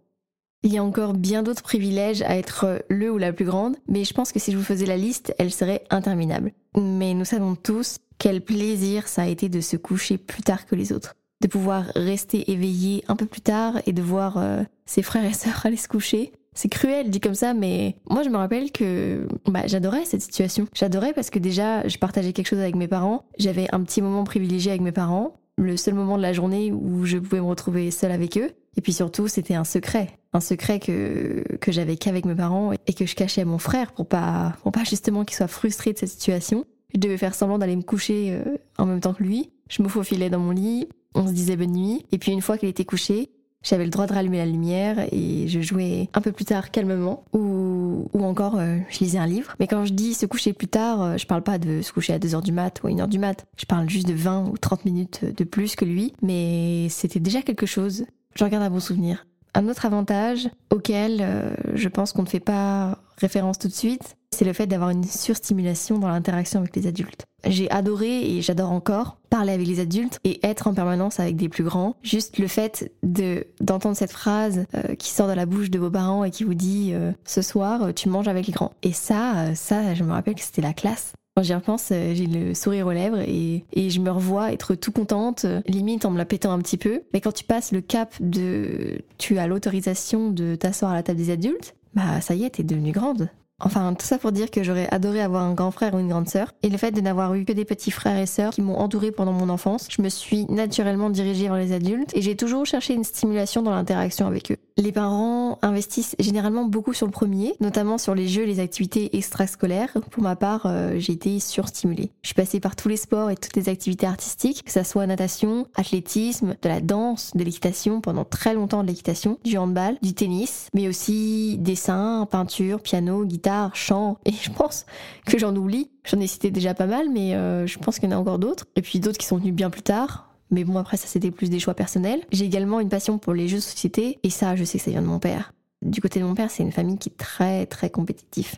Il 0.62 0.72
y 0.72 0.78
a 0.78 0.84
encore 0.84 1.12
bien 1.12 1.42
d'autres 1.42 1.62
privilèges 1.62 2.22
à 2.22 2.36
être 2.36 2.82
le 2.88 3.10
ou 3.12 3.18
la 3.18 3.32
plus 3.32 3.44
grande, 3.44 3.76
mais 3.86 4.04
je 4.04 4.14
pense 4.14 4.32
que 4.32 4.38
si 4.38 4.50
je 4.50 4.56
vous 4.56 4.64
faisais 4.64 4.86
la 4.86 4.96
liste, 4.96 5.34
elle 5.38 5.52
serait 5.52 5.84
interminable. 5.90 6.52
Mais 6.76 7.12
nous 7.14 7.26
savons 7.26 7.54
tous 7.54 7.98
quel 8.18 8.40
plaisir 8.40 9.08
ça 9.08 9.22
a 9.22 9.26
été 9.26 9.48
de 9.48 9.60
se 9.60 9.76
coucher 9.76 10.16
plus 10.16 10.42
tard 10.42 10.66
que 10.66 10.74
les 10.74 10.92
autres. 10.92 11.14
De 11.42 11.48
pouvoir 11.48 11.84
rester 11.94 12.50
éveillé 12.50 13.04
un 13.08 13.16
peu 13.16 13.26
plus 13.26 13.42
tard 13.42 13.74
et 13.86 13.92
de 13.92 14.02
voir 14.02 14.38
euh, 14.38 14.62
ses 14.86 15.02
frères 15.02 15.24
et 15.24 15.34
sœurs 15.34 15.66
aller 15.66 15.76
se 15.76 15.86
coucher. 15.86 16.32
C'est 16.56 16.68
cruel 16.68 17.10
dit 17.10 17.20
comme 17.20 17.34
ça, 17.34 17.54
mais 17.54 17.96
moi 18.08 18.22
je 18.22 18.30
me 18.30 18.36
rappelle 18.36 18.72
que 18.72 19.28
bah, 19.46 19.66
j'adorais 19.66 20.06
cette 20.06 20.22
situation. 20.22 20.66
J'adorais 20.74 21.12
parce 21.12 21.30
que 21.30 21.38
déjà 21.38 21.86
je 21.86 21.98
partageais 21.98 22.32
quelque 22.32 22.48
chose 22.48 22.58
avec 22.60 22.74
mes 22.74 22.88
parents, 22.88 23.26
j'avais 23.38 23.68
un 23.72 23.82
petit 23.82 24.00
moment 24.00 24.24
privilégié 24.24 24.72
avec 24.72 24.80
mes 24.80 24.92
parents, 24.92 25.36
le 25.58 25.76
seul 25.76 25.94
moment 25.94 26.16
de 26.16 26.22
la 26.22 26.32
journée 26.32 26.72
où 26.72 27.04
je 27.04 27.18
pouvais 27.18 27.40
me 27.40 27.46
retrouver 27.46 27.90
seule 27.90 28.10
avec 28.10 28.38
eux. 28.38 28.50
Et 28.76 28.80
puis 28.80 28.92
surtout, 28.92 29.28
c'était 29.28 29.54
un 29.54 29.64
secret. 29.64 30.08
Un 30.32 30.40
secret 30.40 30.80
que, 30.80 31.44
que 31.60 31.72
j'avais 31.72 31.96
qu'avec 31.96 32.24
mes 32.24 32.34
parents 32.34 32.72
et 32.72 32.92
que 32.92 33.06
je 33.06 33.14
cachais 33.14 33.42
à 33.42 33.46
mon 33.46 33.58
frère 33.58 33.92
pour 33.92 34.06
pas, 34.06 34.54
pour 34.62 34.72
pas 34.72 34.84
justement 34.84 35.24
qu'il 35.24 35.36
soit 35.36 35.48
frustré 35.48 35.92
de 35.92 35.98
cette 35.98 36.10
situation. 36.10 36.64
Je 36.94 37.00
devais 37.00 37.16
faire 37.16 37.34
semblant 37.34 37.58
d'aller 37.58 37.76
me 37.76 37.82
coucher 37.82 38.32
euh, 38.32 38.56
en 38.78 38.86
même 38.86 39.00
temps 39.00 39.14
que 39.14 39.22
lui. 39.22 39.50
Je 39.68 39.82
me 39.82 39.88
faufilais 39.88 40.30
dans 40.30 40.38
mon 40.38 40.52
lit, 40.52 40.88
on 41.14 41.26
se 41.26 41.32
disait 41.32 41.56
bonne 41.56 41.72
nuit. 41.72 42.04
Et 42.12 42.18
puis 42.18 42.32
une 42.32 42.42
fois 42.42 42.58
qu'il 42.58 42.68
était 42.68 42.84
couché, 42.84 43.30
j'avais 43.66 43.84
le 43.84 43.90
droit 43.90 44.06
de 44.06 44.12
rallumer 44.12 44.38
la 44.38 44.46
lumière 44.46 44.96
et 45.12 45.48
je 45.48 45.60
jouais 45.60 46.08
un 46.14 46.20
peu 46.20 46.30
plus 46.30 46.44
tard 46.44 46.70
calmement 46.70 47.24
ou, 47.32 48.08
ou 48.12 48.24
encore 48.24 48.58
euh, 48.58 48.78
je 48.88 49.00
lisais 49.00 49.18
un 49.18 49.26
livre. 49.26 49.54
Mais 49.58 49.66
quand 49.66 49.84
je 49.84 49.92
dis 49.92 50.14
se 50.14 50.24
coucher 50.24 50.52
plus 50.52 50.68
tard, 50.68 51.02
euh, 51.02 51.16
je 51.16 51.26
parle 51.26 51.42
pas 51.42 51.58
de 51.58 51.82
se 51.82 51.92
coucher 51.92 52.12
à 52.12 52.18
2h 52.18 52.42
du 52.42 52.52
mat 52.52 52.80
ou 52.82 52.86
à 52.86 52.90
1h 52.90 53.08
du 53.08 53.18
mat. 53.18 53.44
Je 53.56 53.66
parle 53.66 53.90
juste 53.90 54.06
de 54.06 54.14
20 54.14 54.50
ou 54.50 54.56
30 54.56 54.84
minutes 54.84 55.24
de 55.24 55.44
plus 55.44 55.74
que 55.74 55.84
lui. 55.84 56.12
Mais 56.22 56.86
c'était 56.90 57.18
déjà 57.18 57.42
quelque 57.42 57.66
chose. 57.66 58.06
Je 58.36 58.44
regarde 58.44 58.62
un 58.62 58.70
bon 58.70 58.80
souvenir. 58.80 59.26
Un 59.54 59.68
autre 59.68 59.84
avantage 59.84 60.48
auquel 60.70 61.18
euh, 61.20 61.50
je 61.74 61.88
pense 61.88 62.12
qu'on 62.12 62.22
ne 62.22 62.28
fait 62.28 62.40
pas 62.40 62.98
référence 63.18 63.58
tout 63.58 63.68
de 63.68 63.72
suite, 63.72 64.16
c'est 64.36 64.44
le 64.44 64.52
fait 64.52 64.66
d'avoir 64.66 64.90
une 64.90 65.04
surstimulation 65.04 65.98
dans 65.98 66.08
l'interaction 66.08 66.60
avec 66.60 66.76
les 66.76 66.86
adultes. 66.86 67.24
J'ai 67.46 67.70
adoré 67.70 68.36
et 68.36 68.42
j'adore 68.42 68.70
encore 68.70 69.16
parler 69.30 69.52
avec 69.52 69.66
les 69.66 69.80
adultes 69.80 70.18
et 70.24 70.44
être 70.46 70.66
en 70.66 70.74
permanence 70.74 71.20
avec 71.20 71.36
des 71.36 71.48
plus 71.48 71.64
grands. 71.64 71.96
Juste 72.02 72.38
le 72.38 72.46
fait 72.46 72.92
de 73.02 73.46
d'entendre 73.60 73.96
cette 73.96 74.12
phrase 74.12 74.66
euh, 74.74 74.94
qui 74.94 75.10
sort 75.10 75.28
de 75.28 75.32
la 75.32 75.46
bouche 75.46 75.70
de 75.70 75.78
vos 75.78 75.90
parents 75.90 76.24
et 76.24 76.30
qui 76.30 76.44
vous 76.44 76.54
dit 76.54 76.90
euh, 76.92 77.12
ce 77.24 77.40
soir 77.40 77.94
tu 77.94 78.08
manges 78.08 78.28
avec 78.28 78.46
les 78.46 78.52
grands. 78.52 78.72
Et 78.82 78.92
ça, 78.92 79.54
ça, 79.54 79.94
je 79.94 80.04
me 80.04 80.12
rappelle 80.12 80.34
que 80.34 80.42
c'était 80.42 80.62
la 80.62 80.74
classe. 80.74 81.12
Quand 81.34 81.42
j'y 81.42 81.54
repense, 81.54 81.88
euh, 81.92 82.14
j'ai 82.14 82.26
le 82.26 82.52
sourire 82.52 82.88
aux 82.88 82.92
lèvres 82.92 83.20
et, 83.20 83.64
et, 83.72 83.90
je 83.90 84.00
me 84.00 84.10
revois 84.10 84.52
être 84.52 84.74
tout 84.74 84.92
contente, 84.92 85.46
limite 85.66 86.04
en 86.04 86.10
me 86.10 86.18
la 86.18 86.24
pétant 86.24 86.52
un 86.52 86.58
petit 86.58 86.78
peu. 86.78 87.02
Mais 87.14 87.20
quand 87.20 87.32
tu 87.32 87.44
passes 87.44 87.72
le 87.72 87.80
cap 87.80 88.14
de 88.20 88.98
tu 89.18 89.38
as 89.38 89.46
l'autorisation 89.46 90.30
de 90.30 90.56
t'asseoir 90.56 90.92
à 90.92 90.94
la 90.94 91.02
table 91.02 91.18
des 91.18 91.30
adultes, 91.30 91.74
bah 91.94 92.20
ça 92.20 92.34
y 92.34 92.44
est, 92.44 92.50
t'es 92.50 92.62
devenue 92.62 92.92
grande. 92.92 93.30
Enfin, 93.58 93.94
tout 93.94 94.04
ça 94.04 94.18
pour 94.18 94.32
dire 94.32 94.50
que 94.50 94.62
j'aurais 94.62 94.86
adoré 94.90 95.22
avoir 95.22 95.42
un 95.42 95.54
grand 95.54 95.70
frère 95.70 95.94
ou 95.94 95.98
une 95.98 96.10
grande 96.10 96.28
sœur. 96.28 96.52
Et 96.62 96.68
le 96.68 96.76
fait 96.76 96.90
de 96.90 97.00
n'avoir 97.00 97.34
eu 97.34 97.46
que 97.46 97.52
des 97.52 97.64
petits 97.64 97.90
frères 97.90 98.18
et 98.18 98.26
sœurs 98.26 98.52
qui 98.52 98.60
m'ont 98.60 98.76
entouré 98.76 99.12
pendant 99.12 99.32
mon 99.32 99.48
enfance, 99.48 99.88
je 99.90 100.02
me 100.02 100.10
suis 100.10 100.44
naturellement 100.50 101.08
dirigée 101.08 101.44
vers 101.44 101.56
les 101.56 101.72
adultes 101.72 102.14
et 102.14 102.20
j'ai 102.20 102.36
toujours 102.36 102.66
cherché 102.66 102.92
une 102.92 103.04
stimulation 103.04 103.62
dans 103.62 103.70
l'interaction 103.70 104.26
avec 104.26 104.52
eux. 104.52 104.58
Les 104.76 104.92
parents 104.92 105.58
investissent 105.62 106.16
généralement 106.18 106.66
beaucoup 106.66 106.92
sur 106.92 107.06
le 107.06 107.12
premier, 107.12 107.54
notamment 107.60 107.96
sur 107.96 108.14
les 108.14 108.28
jeux 108.28 108.42
et 108.42 108.46
les 108.46 108.60
activités 108.60 109.16
extrascolaires. 109.16 109.96
Pour 110.10 110.22
ma 110.22 110.36
part, 110.36 110.66
euh, 110.66 110.96
j'ai 110.98 111.14
été 111.14 111.40
surstimulée. 111.40 112.10
Je 112.20 112.28
suis 112.28 112.34
passée 112.34 112.60
par 112.60 112.76
tous 112.76 112.90
les 112.90 112.98
sports 112.98 113.30
et 113.30 113.36
toutes 113.36 113.56
les 113.56 113.70
activités 113.70 114.06
artistiques, 114.06 114.64
que 114.64 114.70
ça 114.70 114.84
soit 114.84 115.06
natation, 115.06 115.66
athlétisme, 115.76 116.56
de 116.60 116.68
la 116.68 116.82
danse, 116.82 117.32
de 117.34 117.42
l'équitation, 117.42 118.02
pendant 118.02 118.26
très 118.26 118.52
longtemps 118.52 118.82
de 118.82 118.88
l'équitation, 118.88 119.38
du 119.46 119.56
handball, 119.56 119.96
du 120.02 120.12
tennis, 120.12 120.68
mais 120.74 120.88
aussi 120.88 121.56
dessin, 121.58 122.28
peinture, 122.30 122.82
piano, 122.82 123.24
guitare, 123.24 123.45
chant, 123.74 124.18
et 124.24 124.32
je 124.32 124.50
pense 124.50 124.86
que 125.26 125.38
j'en 125.38 125.54
oublie. 125.54 125.90
J'en 126.04 126.20
ai 126.20 126.26
cité 126.26 126.50
déjà 126.50 126.74
pas 126.74 126.86
mal, 126.86 127.08
mais 127.10 127.34
euh, 127.34 127.66
je 127.66 127.78
pense 127.78 127.98
qu'il 127.98 128.10
y 128.10 128.12
en 128.12 128.16
a 128.16 128.20
encore 128.20 128.38
d'autres. 128.38 128.66
Et 128.76 128.82
puis 128.82 129.00
d'autres 129.00 129.18
qui 129.18 129.26
sont 129.26 129.38
venus 129.38 129.54
bien 129.54 129.70
plus 129.70 129.82
tard. 129.82 130.30
Mais 130.50 130.64
bon, 130.64 130.78
après, 130.78 130.96
ça, 130.96 131.06
c'était 131.06 131.30
plus 131.30 131.50
des 131.50 131.58
choix 131.58 131.74
personnels. 131.74 132.20
J'ai 132.30 132.44
également 132.44 132.80
une 132.80 132.88
passion 132.88 133.18
pour 133.18 133.34
les 133.34 133.48
jeux 133.48 133.58
de 133.58 133.62
société, 133.62 134.18
et 134.22 134.30
ça, 134.30 134.56
je 134.56 134.64
sais 134.64 134.78
que 134.78 134.84
ça 134.84 134.90
vient 134.90 135.02
de 135.02 135.06
mon 135.06 135.18
père. 135.18 135.52
Du 135.82 136.00
côté 136.00 136.20
de 136.20 136.24
mon 136.24 136.34
père, 136.34 136.50
c'est 136.50 136.62
une 136.62 136.72
famille 136.72 136.98
qui 136.98 137.08
est 137.08 137.16
très, 137.16 137.66
très 137.66 137.90
compétitive. 137.90 138.54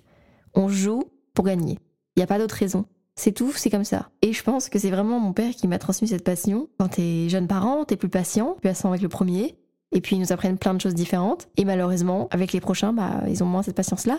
On 0.54 0.68
joue 0.68 1.04
pour 1.34 1.44
gagner. 1.44 1.78
Il 2.16 2.20
n'y 2.20 2.22
a 2.22 2.26
pas 2.26 2.38
d'autre 2.38 2.54
raison. 2.54 2.84
C'est 3.16 3.32
tout, 3.32 3.52
c'est 3.52 3.70
comme 3.70 3.84
ça. 3.84 4.10
Et 4.22 4.32
je 4.32 4.42
pense 4.42 4.68
que 4.68 4.78
c'est 4.78 4.90
vraiment 4.90 5.18
mon 5.18 5.32
père 5.32 5.52
qui 5.52 5.66
m'a 5.66 5.78
transmis 5.78 6.08
cette 6.08 6.24
passion. 6.24 6.68
Quand 6.78 6.88
t'es 6.88 7.28
jeune 7.28 7.48
parent, 7.48 7.84
t'es 7.84 7.96
plus 7.96 8.08
patient, 8.08 8.54
plus 8.60 8.68
patient 8.68 8.90
avec 8.90 9.02
le 9.02 9.08
premier. 9.08 9.56
Et 9.90 10.00
puis 10.00 10.16
ils 10.16 10.20
nous 10.20 10.32
apprennent 10.32 10.58
plein 10.58 10.74
de 10.74 10.80
choses 10.80 10.94
différentes. 10.94 11.48
Et 11.56 11.64
malheureusement, 11.64 12.28
avec 12.30 12.52
les 12.52 12.60
prochains, 12.60 12.92
bah, 12.92 13.22
ils 13.26 13.42
ont 13.42 13.46
moins 13.46 13.62
cette 13.62 13.74
patience-là. 13.74 14.18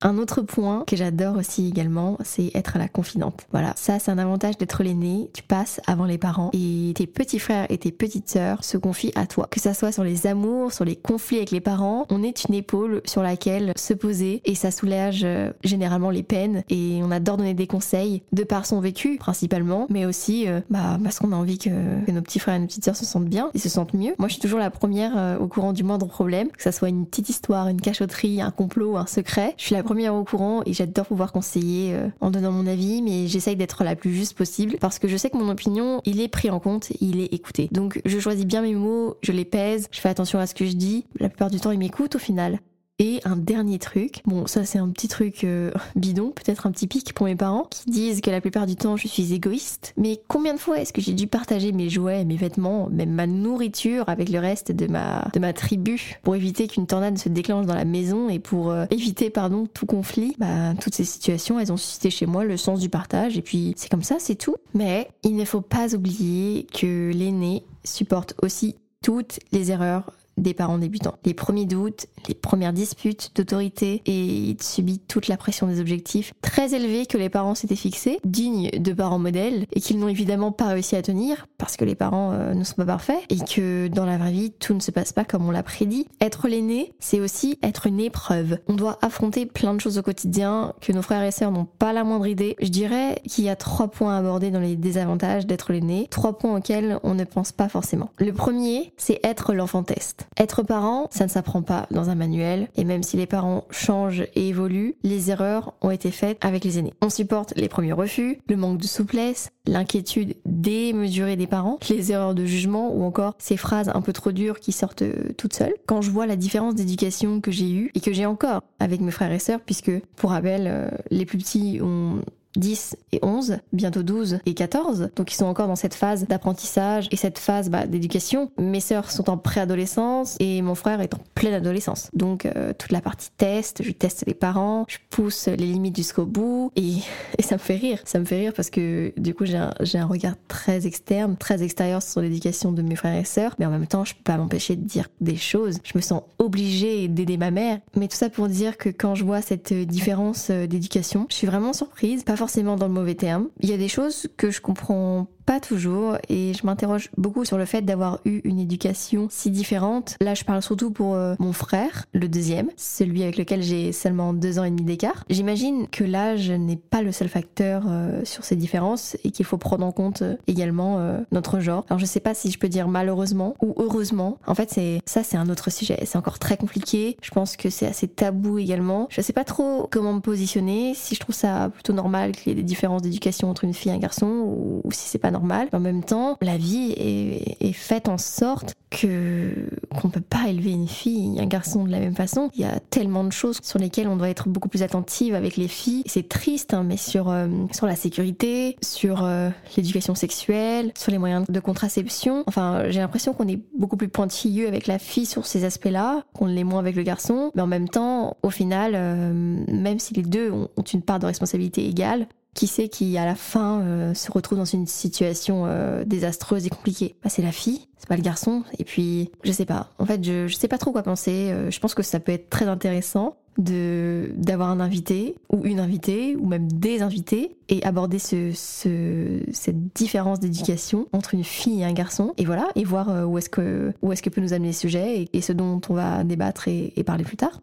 Un 0.00 0.16
autre 0.18 0.42
point 0.42 0.84
que 0.86 0.94
j'adore 0.94 1.36
aussi 1.36 1.66
également, 1.66 2.18
c'est 2.22 2.52
être 2.54 2.78
la 2.78 2.86
confidente. 2.86 3.40
Voilà, 3.50 3.72
ça 3.74 3.98
c'est 3.98 4.12
un 4.12 4.18
avantage 4.18 4.56
d'être 4.56 4.84
l'aîné, 4.84 5.28
tu 5.34 5.42
passes 5.42 5.80
avant 5.88 6.04
les 6.04 6.18
parents 6.18 6.50
et 6.52 6.92
tes 6.94 7.08
petits 7.08 7.40
frères 7.40 7.66
et 7.68 7.78
tes 7.78 7.90
petites 7.90 8.28
sœurs 8.28 8.62
se 8.62 8.76
confient 8.76 9.10
à 9.16 9.26
toi. 9.26 9.48
Que 9.50 9.58
ça 9.58 9.74
soit 9.74 9.90
sur 9.90 10.04
les 10.04 10.28
amours, 10.28 10.72
sur 10.72 10.84
les 10.84 10.94
conflits 10.94 11.38
avec 11.38 11.50
les 11.50 11.60
parents, 11.60 12.06
on 12.10 12.22
est 12.22 12.44
une 12.44 12.54
épaule 12.54 13.02
sur 13.06 13.24
laquelle 13.24 13.72
se 13.74 13.92
poser 13.92 14.40
et 14.44 14.54
ça 14.54 14.70
soulage 14.70 15.22
euh, 15.24 15.50
généralement 15.64 16.10
les 16.10 16.22
peines 16.22 16.62
et 16.70 17.00
on 17.02 17.10
adore 17.10 17.36
donner 17.36 17.54
des 17.54 17.66
conseils 17.66 18.22
de 18.30 18.44
par 18.44 18.66
son 18.66 18.80
vécu 18.80 19.16
principalement, 19.16 19.86
mais 19.90 20.06
aussi 20.06 20.46
euh, 20.46 20.60
bah, 20.70 21.00
parce 21.02 21.18
qu'on 21.18 21.32
a 21.32 21.36
envie 21.36 21.58
que, 21.58 21.70
nos 22.08 22.22
petits 22.22 22.38
frères 22.38 22.54
et 22.54 22.60
nos 22.60 22.66
petites 22.66 22.84
sœurs 22.84 22.96
se 22.96 23.04
sentent 23.04 23.28
bien 23.28 23.50
et 23.52 23.58
se 23.58 23.68
sentent 23.68 23.94
mieux. 23.94 24.14
Moi 24.18 24.28
je 24.28 24.34
suis 24.34 24.42
toujours 24.42 24.60
la 24.60 24.70
première 24.70 25.18
euh, 25.18 25.38
au 25.38 25.48
courant 25.48 25.72
du 25.72 25.82
moindre 25.82 26.06
problème, 26.06 26.50
que 26.52 26.62
ça 26.62 26.70
soit 26.70 26.88
une 26.88 27.04
petite 27.04 27.30
histoire, 27.30 27.66
une 27.66 27.80
cachotterie, 27.80 28.40
un 28.40 28.52
complot, 28.52 28.96
un 28.96 29.06
secret. 29.06 29.54
Je 29.56 29.64
suis 29.64 29.74
la 29.74 29.82
première 29.88 30.14
au 30.14 30.22
courant 30.22 30.60
et 30.66 30.74
j'adore 30.74 31.06
pouvoir 31.06 31.32
conseiller 31.32 31.94
euh, 31.94 32.08
en 32.20 32.30
donnant 32.30 32.52
mon 32.52 32.66
avis, 32.66 33.00
mais 33.00 33.26
j'essaye 33.26 33.56
d'être 33.56 33.84
la 33.84 33.96
plus 33.96 34.12
juste 34.12 34.36
possible 34.36 34.76
parce 34.82 34.98
que 34.98 35.08
je 35.08 35.16
sais 35.16 35.30
que 35.30 35.38
mon 35.38 35.48
opinion, 35.48 36.02
il 36.04 36.20
est 36.20 36.28
pris 36.28 36.50
en 36.50 36.60
compte, 36.60 36.90
il 37.00 37.20
est 37.20 37.32
écouté. 37.32 37.70
Donc 37.72 37.98
je 38.04 38.18
choisis 38.18 38.44
bien 38.44 38.60
mes 38.60 38.74
mots, 38.74 39.16
je 39.22 39.32
les 39.32 39.46
pèse, 39.46 39.88
je 39.90 39.98
fais 39.98 40.10
attention 40.10 40.40
à 40.40 40.46
ce 40.46 40.54
que 40.54 40.66
je 40.66 40.72
dis. 40.72 41.06
La 41.18 41.30
plupart 41.30 41.48
du 41.48 41.58
temps, 41.58 41.70
ils 41.70 41.78
m'écoutent 41.78 42.16
au 42.16 42.18
final. 42.18 42.58
Et 43.00 43.20
un 43.24 43.36
dernier 43.36 43.78
truc, 43.78 44.22
bon 44.24 44.48
ça 44.48 44.64
c'est 44.64 44.78
un 44.78 44.88
petit 44.88 45.06
truc 45.06 45.44
euh, 45.44 45.70
bidon, 45.96 46.32
peut-être 46.32 46.66
un 46.66 46.72
petit 46.72 46.88
pic 46.88 47.14
pour 47.14 47.26
mes 47.26 47.36
parents, 47.36 47.68
qui 47.70 47.90
disent 47.90 48.20
que 48.20 48.30
la 48.30 48.40
plupart 48.40 48.66
du 48.66 48.74
temps 48.74 48.96
je 48.96 49.06
suis 49.06 49.32
égoïste. 49.32 49.94
Mais 49.96 50.20
combien 50.26 50.52
de 50.54 50.58
fois 50.58 50.80
est-ce 50.80 50.92
que 50.92 51.00
j'ai 51.00 51.12
dû 51.12 51.28
partager 51.28 51.70
mes 51.70 51.90
jouets, 51.90 52.24
mes 52.24 52.36
vêtements, 52.36 52.88
même 52.90 53.12
ma 53.12 53.28
nourriture 53.28 54.08
avec 54.08 54.30
le 54.30 54.40
reste 54.40 54.72
de 54.72 54.88
ma, 54.88 55.30
tribu 55.52 56.18
pour 56.22 56.34
éviter 56.34 56.66
qu'une 56.66 56.86
tornade 56.86 57.18
se 57.18 57.28
déclenche 57.28 57.66
dans 57.66 57.74
la 57.74 57.84
maison 57.84 58.28
et 58.28 58.40
pour 58.40 58.72
euh, 58.72 58.86
éviter 58.90 59.30
pardon 59.30 59.66
tout 59.66 59.86
conflit? 59.86 60.34
Bah 60.38 60.74
toutes 60.80 60.94
ces 60.94 61.04
situations 61.04 61.60
elles 61.60 61.72
ont 61.72 61.76
suscité 61.76 62.10
chez 62.10 62.26
moi 62.26 62.44
le 62.44 62.56
sens 62.56 62.80
du 62.80 62.88
partage 62.88 63.38
et 63.38 63.42
puis 63.42 63.74
c'est 63.76 63.88
comme 63.88 64.02
ça, 64.02 64.16
c'est 64.18 64.34
tout. 64.34 64.56
Mais 64.74 65.08
il 65.22 65.36
ne 65.36 65.44
faut 65.44 65.60
pas 65.60 65.94
oublier 65.94 66.66
que 66.74 67.12
l'aîné 67.14 67.62
supporte 67.84 68.34
aussi 68.42 68.74
toutes 69.02 69.38
les 69.52 69.70
erreurs 69.70 70.12
des 70.38 70.54
parents 70.54 70.78
débutants. 70.78 71.16
Les 71.24 71.34
premiers 71.34 71.66
doutes, 71.66 72.06
les 72.28 72.34
premières 72.34 72.72
disputes 72.72 73.32
d'autorité 73.34 74.02
et 74.06 74.24
il 74.24 74.62
subit 74.62 74.98
toute 74.98 75.28
la 75.28 75.36
pression 75.36 75.66
des 75.66 75.80
objectifs 75.80 76.32
très 76.42 76.74
élevés 76.74 77.06
que 77.06 77.18
les 77.18 77.28
parents 77.28 77.54
s'étaient 77.54 77.76
fixés, 77.76 78.18
dignes 78.24 78.70
de 78.70 78.92
parents 78.92 79.18
modèles 79.18 79.66
et 79.72 79.80
qu'ils 79.80 79.98
n'ont 79.98 80.08
évidemment 80.08 80.52
pas 80.52 80.68
réussi 80.68 80.96
à 80.96 81.02
tenir 81.02 81.46
parce 81.58 81.76
que 81.76 81.84
les 81.84 81.94
parents 81.94 82.32
euh, 82.32 82.54
ne 82.54 82.64
sont 82.64 82.76
pas 82.76 82.86
parfaits 82.86 83.20
et 83.28 83.38
que 83.38 83.88
dans 83.88 84.06
la 84.06 84.18
vraie 84.18 84.32
vie 84.32 84.50
tout 84.50 84.74
ne 84.74 84.80
se 84.80 84.90
passe 84.90 85.12
pas 85.12 85.24
comme 85.24 85.46
on 85.46 85.50
l'a 85.50 85.62
prédit. 85.62 86.06
Être 86.20 86.48
l'aîné, 86.48 86.92
c'est 87.00 87.20
aussi 87.20 87.58
être 87.62 87.86
une 87.86 88.00
épreuve. 88.00 88.58
On 88.68 88.74
doit 88.74 88.98
affronter 89.02 89.46
plein 89.46 89.74
de 89.74 89.80
choses 89.80 89.98
au 89.98 90.02
quotidien 90.02 90.72
que 90.80 90.92
nos 90.92 91.02
frères 91.02 91.22
et 91.22 91.30
sœurs 91.30 91.50
n'ont 91.50 91.66
pas 91.66 91.92
la 91.92 92.04
moindre 92.04 92.26
idée. 92.26 92.56
Je 92.60 92.68
dirais 92.68 93.20
qu'il 93.26 93.44
y 93.44 93.48
a 93.48 93.56
trois 93.56 93.88
points 93.88 94.14
à 94.14 94.18
aborder 94.18 94.50
dans 94.50 94.60
les 94.60 94.76
désavantages 94.76 95.46
d'être 95.46 95.72
l'aîné, 95.72 96.06
trois 96.10 96.38
points 96.38 96.56
auxquels 96.56 96.98
on 97.02 97.14
ne 97.14 97.24
pense 97.24 97.52
pas 97.52 97.68
forcément. 97.68 98.10
Le 98.18 98.32
premier, 98.32 98.92
c'est 98.96 99.20
être 99.24 99.54
l'enfant 99.54 99.82
test. 99.82 100.27
Être 100.36 100.62
parent, 100.62 101.08
ça 101.10 101.24
ne 101.24 101.30
s'apprend 101.30 101.62
pas 101.62 101.86
dans 101.90 102.10
un 102.10 102.14
manuel, 102.14 102.68
et 102.76 102.84
même 102.84 103.02
si 103.02 103.16
les 103.16 103.26
parents 103.26 103.64
changent 103.70 104.26
et 104.34 104.48
évoluent, 104.48 104.94
les 105.02 105.30
erreurs 105.30 105.74
ont 105.80 105.90
été 105.90 106.10
faites 106.10 106.38
avec 106.40 106.64
les 106.64 106.78
aînés. 106.78 106.94
On 107.02 107.10
supporte 107.10 107.54
les 107.56 107.68
premiers 107.68 107.92
refus, 107.92 108.38
le 108.48 108.56
manque 108.56 108.78
de 108.78 108.86
souplesse, 108.86 109.50
l'inquiétude 109.66 110.36
démesurée 110.44 111.36
des 111.36 111.46
parents, 111.46 111.78
les 111.88 112.12
erreurs 112.12 112.34
de 112.34 112.44
jugement 112.44 112.92
ou 112.94 113.02
encore 113.02 113.34
ces 113.38 113.56
phrases 113.56 113.90
un 113.94 114.00
peu 114.00 114.12
trop 114.12 114.32
dures 114.32 114.60
qui 114.60 114.72
sortent 114.72 115.02
euh, 115.02 115.32
toutes 115.36 115.54
seules. 115.54 115.74
Quand 115.86 116.02
je 116.02 116.10
vois 116.10 116.26
la 116.26 116.36
différence 116.36 116.74
d'éducation 116.74 117.40
que 117.40 117.50
j'ai 117.50 117.70
eue 117.70 117.90
et 117.94 118.00
que 118.00 118.12
j'ai 118.12 118.26
encore 118.26 118.62
avec 118.78 119.00
mes 119.00 119.10
frères 119.10 119.32
et 119.32 119.38
sœurs, 119.38 119.60
puisque 119.60 119.92
pour 120.16 120.30
rappel, 120.30 120.66
euh, 120.66 120.88
les 121.10 121.26
plus 121.26 121.38
petits 121.38 121.80
ont 121.82 122.22
10 122.58 122.96
et 123.12 123.20
11, 123.22 123.58
bientôt 123.72 124.02
12 124.02 124.40
et 124.44 124.54
14. 124.54 125.10
Donc 125.16 125.32
ils 125.32 125.36
sont 125.36 125.46
encore 125.46 125.68
dans 125.68 125.76
cette 125.76 125.94
phase 125.94 126.26
d'apprentissage 126.26 127.08
et 127.10 127.16
cette 127.16 127.38
phase 127.38 127.70
bah, 127.70 127.86
d'éducation. 127.86 128.50
Mes 128.58 128.80
sœurs 128.80 129.10
sont 129.10 129.30
en 129.30 129.38
préadolescence 129.38 130.36
et 130.40 130.60
mon 130.60 130.74
frère 130.74 131.00
est 131.00 131.14
en 131.14 131.20
pleine 131.34 131.54
adolescence. 131.54 132.10
Donc 132.12 132.46
euh, 132.46 132.72
toute 132.76 132.92
la 132.92 133.00
partie 133.00 133.30
test, 133.36 133.82
je 133.82 133.92
teste 133.92 134.24
les 134.26 134.34
parents, 134.34 134.84
je 134.88 134.98
pousse 135.10 135.46
les 135.46 135.56
limites 135.56 135.96
jusqu'au 135.96 136.26
bout 136.26 136.72
et, 136.76 136.94
ça 137.40 137.54
me 137.54 137.60
fait 137.60 137.76
rire. 137.76 138.00
Ça 138.04 138.18
me 138.18 138.24
fait 138.24 138.38
rire 138.38 138.52
parce 138.54 138.70
que 138.70 139.12
du 139.16 139.34
coup 139.34 139.46
j'ai 139.46 139.56
un, 139.56 139.72
un, 139.94 140.06
regard 140.06 140.34
très 140.48 140.86
externe, 140.86 141.36
très 141.36 141.62
extérieur 141.62 142.02
sur 142.02 142.20
l'éducation 142.20 142.72
de 142.72 142.82
mes 142.82 142.96
frères 142.96 143.18
et 143.18 143.24
sœurs. 143.24 143.54
Mais 143.58 143.66
en 143.66 143.70
même 143.70 143.86
temps 143.86 144.04
je 144.04 144.14
peux 144.14 144.24
pas 144.24 144.36
m'empêcher 144.36 144.76
de 144.76 144.84
dire 144.84 145.08
des 145.20 145.36
choses. 145.36 145.78
Je 145.84 145.92
me 145.94 146.02
sens 146.02 146.22
obligée 146.38 147.08
d'aider 147.08 147.36
ma 147.36 147.50
mère. 147.50 147.78
Mais 147.96 148.08
tout 148.08 148.16
ça 148.16 148.28
pour 148.28 148.48
dire 148.48 148.76
que 148.76 148.88
quand 148.88 149.14
je 149.14 149.24
vois 149.24 149.42
cette 149.42 149.72
différence 149.72 150.48
euh, 150.50 150.66
d'éducation, 150.66 151.26
je 151.30 151.36
suis 151.36 151.46
vraiment 151.46 151.72
surprise. 151.72 152.24
Pas 152.24 152.36
forcément 152.36 152.47
dans 152.76 152.88
le 152.88 152.92
mauvais 152.92 153.14
terme. 153.14 153.48
Il 153.60 153.70
y 153.70 153.72
a 153.72 153.76
des 153.76 153.88
choses 153.88 154.28
que 154.36 154.50
je 154.50 154.60
comprends 154.60 155.28
pas 155.48 155.60
toujours 155.60 156.18
et 156.28 156.52
je 156.52 156.66
m'interroge 156.66 157.08
beaucoup 157.16 157.46
sur 157.46 157.56
le 157.56 157.64
fait 157.64 157.80
d'avoir 157.80 158.20
eu 158.26 158.42
une 158.44 158.58
éducation 158.58 159.28
si 159.30 159.50
différente. 159.50 160.18
Là, 160.20 160.34
je 160.34 160.44
parle 160.44 160.60
surtout 160.60 160.90
pour 160.90 161.14
euh, 161.14 161.36
mon 161.38 161.54
frère, 161.54 162.04
le 162.12 162.28
deuxième, 162.28 162.68
celui 162.76 163.22
avec 163.22 163.38
lequel 163.38 163.62
j'ai 163.62 163.92
seulement 163.92 164.34
deux 164.34 164.58
ans 164.58 164.64
et 164.64 164.70
demi 164.70 164.82
d'écart. 164.82 165.24
J'imagine 165.30 165.88
que 165.88 166.04
l'âge 166.04 166.50
n'est 166.50 166.76
pas 166.76 167.00
le 167.00 167.12
seul 167.12 167.28
facteur 167.28 167.84
euh, 167.88 168.20
sur 168.26 168.44
ces 168.44 168.56
différences 168.56 169.16
et 169.24 169.30
qu'il 169.30 169.46
faut 169.46 169.56
prendre 169.56 169.86
en 169.86 169.90
compte 169.90 170.20
euh, 170.20 170.36
également 170.48 170.98
notre 171.32 171.60
genre. 171.60 171.86
Alors, 171.88 171.98
je 171.98 172.04
sais 172.04 172.20
pas 172.20 172.34
si 172.34 172.50
je 172.50 172.58
peux 172.58 172.68
dire 172.68 172.86
malheureusement 172.86 173.54
ou 173.62 173.72
heureusement. 173.78 174.36
En 174.46 174.54
fait, 174.54 174.70
c'est 174.70 175.00
ça, 175.06 175.22
c'est 175.22 175.38
un 175.38 175.48
autre 175.48 175.70
sujet. 175.70 175.98
C'est 176.04 176.18
encore 176.18 176.38
très 176.38 176.58
compliqué. 176.58 177.16
Je 177.22 177.30
pense 177.30 177.56
que 177.56 177.70
c'est 177.70 177.86
assez 177.86 178.06
tabou 178.06 178.58
également. 178.58 179.06
Je 179.08 179.22
sais 179.22 179.32
pas 179.32 179.44
trop 179.44 179.88
comment 179.90 180.12
me 180.12 180.20
positionner. 180.20 180.92
Si 180.94 181.14
je 181.14 181.20
trouve 181.20 181.34
ça 181.34 181.70
plutôt 181.72 181.94
normal 181.94 182.32
qu'il 182.32 182.48
y 182.48 182.52
ait 182.52 182.54
des 182.56 182.62
différences 182.62 183.00
d'éducation 183.00 183.48
entre 183.48 183.64
une 183.64 183.72
fille 183.72 183.92
et 183.92 183.94
un 183.94 183.98
garçon 183.98 184.26
ou, 184.26 184.82
ou 184.84 184.92
si 184.92 185.08
c'est 185.08 185.18
pas 185.18 185.30
normal 185.30 185.37
En 185.72 185.80
même 185.80 186.04
temps, 186.04 186.36
la 186.40 186.56
vie 186.56 186.92
est, 186.96 187.56
est 187.60 187.72
faite 187.72 188.08
en 188.08 188.18
sorte 188.18 188.74
que 188.90 189.52
qu'on 190.00 190.08
peut 190.08 190.20
pas 190.20 190.48
élever 190.48 190.70
une 190.70 190.88
fille 190.88 191.36
et 191.36 191.40
un 191.40 191.46
garçon 191.46 191.84
de 191.84 191.90
la 191.90 192.00
même 192.00 192.14
façon. 192.14 192.50
Il 192.54 192.62
y 192.62 192.64
a 192.64 192.80
tellement 192.80 193.24
de 193.24 193.32
choses 193.32 193.58
sur 193.62 193.78
lesquelles 193.78 194.08
on 194.08 194.16
doit 194.16 194.28
être 194.28 194.48
beaucoup 194.48 194.68
plus 194.68 194.82
attentive 194.82 195.34
avec 195.34 195.56
les 195.56 195.68
filles. 195.68 196.02
C'est 196.06 196.28
triste, 196.28 196.74
hein, 196.74 196.84
mais 196.84 196.96
sur 196.96 197.28
euh, 197.28 197.48
sur 197.72 197.86
la 197.86 197.96
sécurité, 197.96 198.76
sur 198.82 199.24
euh, 199.24 199.50
l'éducation 199.76 200.14
sexuelle, 200.14 200.92
sur 200.96 201.12
les 201.12 201.18
moyens 201.18 201.46
de 201.48 201.60
contraception. 201.60 202.44
Enfin, 202.46 202.84
j'ai 202.88 203.00
l'impression 203.00 203.32
qu'on 203.32 203.48
est 203.48 203.60
beaucoup 203.76 203.96
plus 203.96 204.08
pointilleux 204.08 204.68
avec 204.68 204.86
la 204.86 204.98
fille 204.98 205.26
sur 205.26 205.46
ces 205.46 205.64
aspects-là, 205.64 206.24
qu'on 206.34 206.46
l'est 206.46 206.64
moins 206.64 206.80
avec 206.80 206.96
le 206.96 207.02
garçon. 207.02 207.50
Mais 207.54 207.62
en 207.62 207.66
même 207.66 207.88
temps, 207.88 208.36
au 208.42 208.50
final, 208.50 208.92
euh, 208.94 209.32
même 209.68 209.98
si 209.98 210.14
les 210.14 210.22
deux 210.22 210.50
ont 210.50 210.82
une 210.92 211.02
part 211.02 211.18
de 211.18 211.26
responsabilité 211.26 211.86
égale, 211.86 212.26
qui 212.54 212.66
sait 212.66 212.88
qui 212.88 213.16
à 213.18 213.24
la 213.24 213.34
fin 213.34 213.80
euh, 213.80 214.14
se 214.14 214.30
retrouve 214.32 214.58
dans 214.58 214.64
une 214.64 214.86
situation 214.86 215.64
euh, 215.66 216.04
désastreuse 216.04 216.66
et 216.66 216.70
compliquée 216.70 217.14
bah, 217.22 217.30
C'est 217.30 217.42
la 217.42 217.52
fille, 217.52 217.86
c'est 217.98 218.08
pas 218.08 218.16
le 218.16 218.22
garçon. 218.22 218.64
Et 218.78 218.84
puis, 218.84 219.30
je 219.44 219.52
sais 219.52 219.64
pas. 219.64 219.90
En 219.98 220.06
fait, 220.06 220.24
je, 220.24 220.48
je 220.48 220.56
sais 220.56 220.68
pas 220.68 220.78
trop 220.78 220.92
quoi 220.92 221.02
penser. 221.02 221.50
Euh, 221.50 221.70
je 221.70 221.78
pense 221.78 221.94
que 221.94 222.02
ça 222.02 222.20
peut 222.20 222.32
être 222.32 222.50
très 222.50 222.66
intéressant 222.66 223.36
de 223.58 224.30
d'avoir 224.36 224.70
un 224.70 224.78
invité 224.78 225.34
ou 225.52 225.64
une 225.64 225.80
invitée 225.80 226.36
ou 226.36 226.46
même 226.46 226.70
des 226.70 227.02
invités 227.02 227.56
et 227.68 227.82
aborder 227.84 228.20
ce, 228.20 228.52
ce 228.54 229.40
cette 229.50 229.92
différence 229.94 230.38
d'éducation 230.38 231.08
entre 231.12 231.34
une 231.34 231.42
fille 231.42 231.80
et 231.80 231.84
un 231.84 231.92
garçon 231.92 232.34
et 232.36 232.44
voilà 232.44 232.68
et 232.76 232.84
voir 232.84 233.28
où 233.28 233.36
est-ce 233.36 233.50
que 233.50 233.92
est-ce 234.12 234.22
que 234.22 234.30
peut 234.30 234.40
nous 234.40 234.52
amener 234.52 234.68
le 234.68 234.74
sujet 234.74 235.28
et, 235.32 235.40
ce 235.40 235.52
dont 235.52 235.80
on 235.88 235.94
va 235.94 236.22
débattre 236.22 236.68
et 236.68 237.02
parler 237.04 237.24
plus 237.24 237.36
tard. 237.36 237.60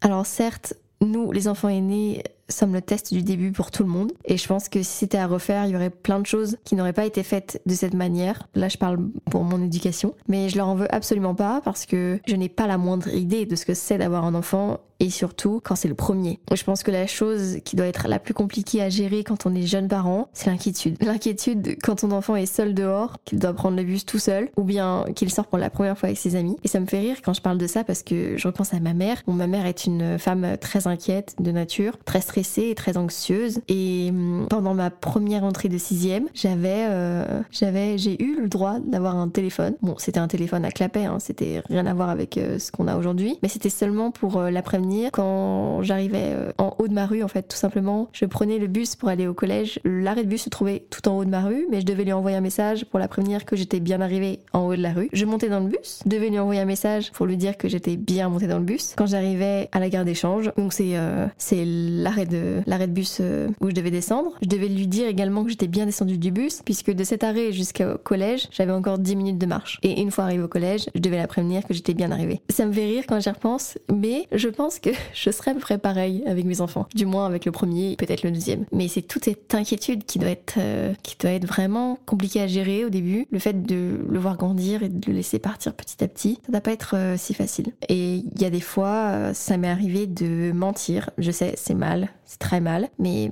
Alors 0.00 0.24
certes, 0.24 0.74
nous, 1.00 1.32
les 1.32 1.48
enfants 1.48 1.68
aînés, 1.68 2.22
sommes 2.48 2.72
le 2.72 2.82
test 2.82 3.12
du 3.12 3.22
début 3.22 3.52
pour 3.52 3.70
tout 3.70 3.82
le 3.82 3.88
monde. 3.88 4.12
Et 4.24 4.36
je 4.36 4.46
pense 4.46 4.68
que 4.68 4.82
si 4.82 4.98
c'était 4.98 5.18
à 5.18 5.26
refaire, 5.26 5.66
il 5.66 5.72
y 5.72 5.76
aurait 5.76 5.90
plein 5.90 6.20
de 6.20 6.26
choses 6.26 6.56
qui 6.64 6.74
n'auraient 6.74 6.92
pas 6.92 7.06
été 7.06 7.22
faites 7.22 7.60
de 7.66 7.74
cette 7.74 7.94
manière. 7.94 8.48
Là, 8.54 8.68
je 8.68 8.78
parle 8.78 8.98
pour 9.30 9.44
mon 9.44 9.62
éducation. 9.62 10.14
Mais 10.28 10.48
je 10.48 10.56
leur 10.56 10.68
en 10.68 10.74
veux 10.74 10.92
absolument 10.94 11.34
pas 11.34 11.60
parce 11.64 11.86
que 11.86 12.20
je 12.26 12.36
n'ai 12.36 12.48
pas 12.48 12.66
la 12.66 12.78
moindre 12.78 13.08
idée 13.08 13.46
de 13.46 13.56
ce 13.56 13.64
que 13.64 13.74
c'est 13.74 13.98
d'avoir 13.98 14.24
un 14.24 14.34
enfant 14.34 14.80
et 15.00 15.10
surtout 15.10 15.60
quand 15.62 15.76
c'est 15.76 15.88
le 15.88 15.94
premier. 15.94 16.38
Je 16.52 16.62
pense 16.62 16.82
que 16.82 16.90
la 16.90 17.06
chose 17.06 17.58
qui 17.64 17.76
doit 17.76 17.86
être 17.86 18.08
la 18.08 18.18
plus 18.18 18.34
compliquée 18.34 18.82
à 18.82 18.88
gérer 18.88 19.24
quand 19.24 19.46
on 19.46 19.54
est 19.54 19.66
jeune 19.66 19.88
parent, 19.88 20.28
c'est 20.32 20.50
l'inquiétude. 20.50 20.96
L'inquiétude 21.04 21.76
quand 21.82 21.96
ton 21.96 22.10
enfant 22.10 22.36
est 22.36 22.46
seul 22.46 22.74
dehors, 22.74 23.16
qu'il 23.24 23.38
doit 23.38 23.52
prendre 23.52 23.76
le 23.76 23.82
bus 23.82 24.06
tout 24.06 24.18
seul, 24.18 24.48
ou 24.56 24.62
bien 24.62 25.04
qu'il 25.14 25.30
sort 25.30 25.46
pour 25.46 25.58
la 25.58 25.70
première 25.70 25.98
fois 25.98 26.08
avec 26.08 26.18
ses 26.18 26.36
amis. 26.36 26.56
Et 26.64 26.68
ça 26.68 26.80
me 26.80 26.86
fait 26.86 27.00
rire 27.00 27.16
quand 27.24 27.34
je 27.34 27.40
parle 27.40 27.58
de 27.58 27.66
ça 27.66 27.84
parce 27.84 28.02
que 28.02 28.36
je 28.36 28.46
repense 28.46 28.72
à 28.72 28.80
ma 28.80 28.94
mère. 28.94 29.22
Bon, 29.26 29.32
ma 29.32 29.46
mère 29.46 29.66
est 29.66 29.84
une 29.84 30.18
femme 30.18 30.56
très 30.60 30.86
inquiète 30.86 31.34
de 31.40 31.50
nature, 31.50 31.98
très 32.04 32.20
stressée 32.20 32.68
et 32.70 32.74
très 32.74 32.96
anxieuse. 32.96 33.60
Et 33.68 34.08
hum, 34.10 34.46
pendant 34.48 34.74
ma 34.74 34.90
première 34.90 35.44
entrée 35.44 35.68
de 35.68 35.78
sixième, 35.78 36.28
j'avais, 36.34 36.86
euh, 36.88 37.42
j'avais, 37.50 37.98
j'ai 37.98 38.22
eu 38.22 38.40
le 38.40 38.48
droit 38.48 38.78
d'avoir 38.80 39.16
un 39.16 39.28
téléphone. 39.28 39.74
Bon, 39.82 39.94
c'était 39.98 40.20
un 40.20 40.28
téléphone 40.28 40.64
à 40.64 40.70
clapet, 40.70 41.04
hein, 41.04 41.18
c'était 41.18 41.62
rien 41.68 41.86
à 41.86 41.94
voir 41.94 42.08
avec 42.08 42.38
euh, 42.38 42.58
ce 42.58 42.70
qu'on 42.70 42.88
a 42.88 42.96
aujourd'hui, 42.96 43.38
mais 43.42 43.48
c'était 43.48 43.70
seulement 43.70 44.10
pour 44.10 44.38
euh, 44.38 44.50
la 44.50 44.62
prévenir 44.62 44.83
quand 45.12 45.82
j'arrivais 45.82 46.34
en 46.58 46.74
haut 46.78 46.88
de 46.88 46.94
ma 46.94 47.06
rue, 47.06 47.22
en 47.22 47.28
fait, 47.28 47.42
tout 47.42 47.56
simplement. 47.56 48.08
Je 48.12 48.24
prenais 48.24 48.58
le 48.58 48.66
bus 48.66 48.96
pour 48.96 49.08
aller 49.08 49.26
au 49.26 49.34
collège. 49.34 49.80
L'arrêt 49.84 50.24
de 50.24 50.28
bus 50.28 50.42
se 50.42 50.50
trouvait 50.50 50.84
tout 50.90 51.08
en 51.08 51.18
haut 51.18 51.24
de 51.24 51.30
ma 51.30 51.42
rue, 51.42 51.66
mais 51.70 51.80
je 51.80 51.86
devais 51.86 52.04
lui 52.04 52.12
envoyer 52.12 52.36
un 52.36 52.42
message 52.42 52.84
pour 52.86 52.98
la 52.98 53.08
prévenir 53.08 53.44
que 53.44 53.56
j'étais 53.56 53.80
bien 53.80 54.00
arrivée 54.00 54.40
en 54.52 54.60
haut 54.60 54.76
de 54.76 54.82
la 54.82 54.92
rue. 54.92 55.08
Je 55.12 55.24
montais 55.24 55.48
dans 55.48 55.60
le 55.60 55.68
bus, 55.68 56.00
devais 56.06 56.28
lui 56.28 56.38
envoyer 56.38 56.60
un 56.60 56.66
message 56.66 57.12
pour 57.12 57.26
lui 57.26 57.36
dire 57.36 57.56
que 57.56 57.68
j'étais 57.68 57.96
bien 57.96 58.28
montée 58.28 58.46
dans 58.46 58.58
le 58.58 58.64
bus. 58.64 58.94
Quand 58.96 59.06
j'arrivais 59.06 59.68
à 59.72 59.80
la 59.80 59.88
gare 59.88 60.04
d'échange, 60.04 60.50
donc 60.56 60.72
c'est 60.72 60.94
c'est 61.38 61.64
l'arrêt 61.64 62.26
de 62.26 62.62
l'arrêt 62.66 62.86
de 62.86 62.92
bus 62.92 63.18
euh, 63.20 63.48
où 63.60 63.68
je 63.68 63.74
devais 63.74 63.90
descendre. 63.90 64.32
Je 64.42 64.48
devais 64.48 64.68
lui 64.68 64.86
dire 64.86 65.06
également 65.08 65.44
que 65.44 65.50
j'étais 65.50 65.66
bien 65.66 65.86
descendue 65.86 66.18
du 66.18 66.30
bus, 66.30 66.62
puisque 66.64 66.90
de 66.90 67.04
cet 67.04 67.24
arrêt 67.24 67.52
jusqu'au 67.52 67.98
collège, 68.02 68.48
j'avais 68.50 68.72
encore 68.72 68.98
10 68.98 69.16
minutes 69.16 69.38
de 69.38 69.46
marche. 69.46 69.78
Et 69.82 70.00
une 70.00 70.10
fois 70.10 70.24
arrivée 70.24 70.42
au 70.42 70.48
collège, 70.48 70.86
je 70.94 71.00
devais 71.00 71.16
la 71.16 71.26
prévenir 71.26 71.66
que 71.66 71.74
j'étais 71.74 71.94
bien 71.94 72.10
arrivée. 72.10 72.40
Ça 72.48 72.66
me 72.66 72.72
fait 72.72 72.86
rire 72.86 73.04
quand 73.08 73.20
j'y 73.20 73.30
repense, 73.30 73.78
mais 73.92 74.26
je 74.32 74.48
pense 74.48 74.73
que 74.78 74.90
je 75.14 75.30
serais 75.30 75.52
à 75.52 75.54
peu 75.54 75.60
près 75.60 75.78
pareil 75.78 76.22
avec 76.26 76.44
mes 76.44 76.60
enfants. 76.60 76.86
Du 76.94 77.06
moins 77.06 77.26
avec 77.26 77.44
le 77.44 77.52
premier, 77.52 77.96
peut-être 77.96 78.22
le 78.22 78.30
deuxième. 78.30 78.64
Mais 78.72 78.88
c'est 78.88 79.02
toute 79.02 79.24
cette 79.24 79.54
inquiétude 79.54 80.04
qui 80.04 80.18
doit 80.18 80.30
être, 80.30 80.54
euh, 80.58 80.94
qui 81.02 81.16
doit 81.18 81.30
être 81.30 81.46
vraiment 81.46 81.98
compliquée 82.06 82.40
à 82.40 82.46
gérer 82.46 82.84
au 82.84 82.90
début. 82.90 83.26
Le 83.30 83.38
fait 83.38 83.64
de 83.64 84.00
le 84.08 84.18
voir 84.18 84.36
grandir 84.36 84.82
et 84.82 84.88
de 84.88 85.06
le 85.06 85.16
laisser 85.16 85.38
partir 85.38 85.74
petit 85.74 86.02
à 86.02 86.08
petit, 86.08 86.40
ça 86.46 86.52
doit 86.52 86.60
pas 86.60 86.72
être 86.72 86.94
euh, 86.96 87.16
si 87.16 87.34
facile. 87.34 87.72
Et 87.88 88.16
il 88.16 88.40
y 88.40 88.44
a 88.44 88.50
des 88.50 88.60
fois, 88.60 89.32
ça 89.34 89.56
m'est 89.56 89.68
arrivé 89.68 90.06
de 90.06 90.52
mentir. 90.52 91.10
Je 91.18 91.30
sais, 91.30 91.54
c'est 91.56 91.74
mal, 91.74 92.08
c'est 92.24 92.38
très 92.38 92.60
mal. 92.60 92.88
Mais 92.98 93.30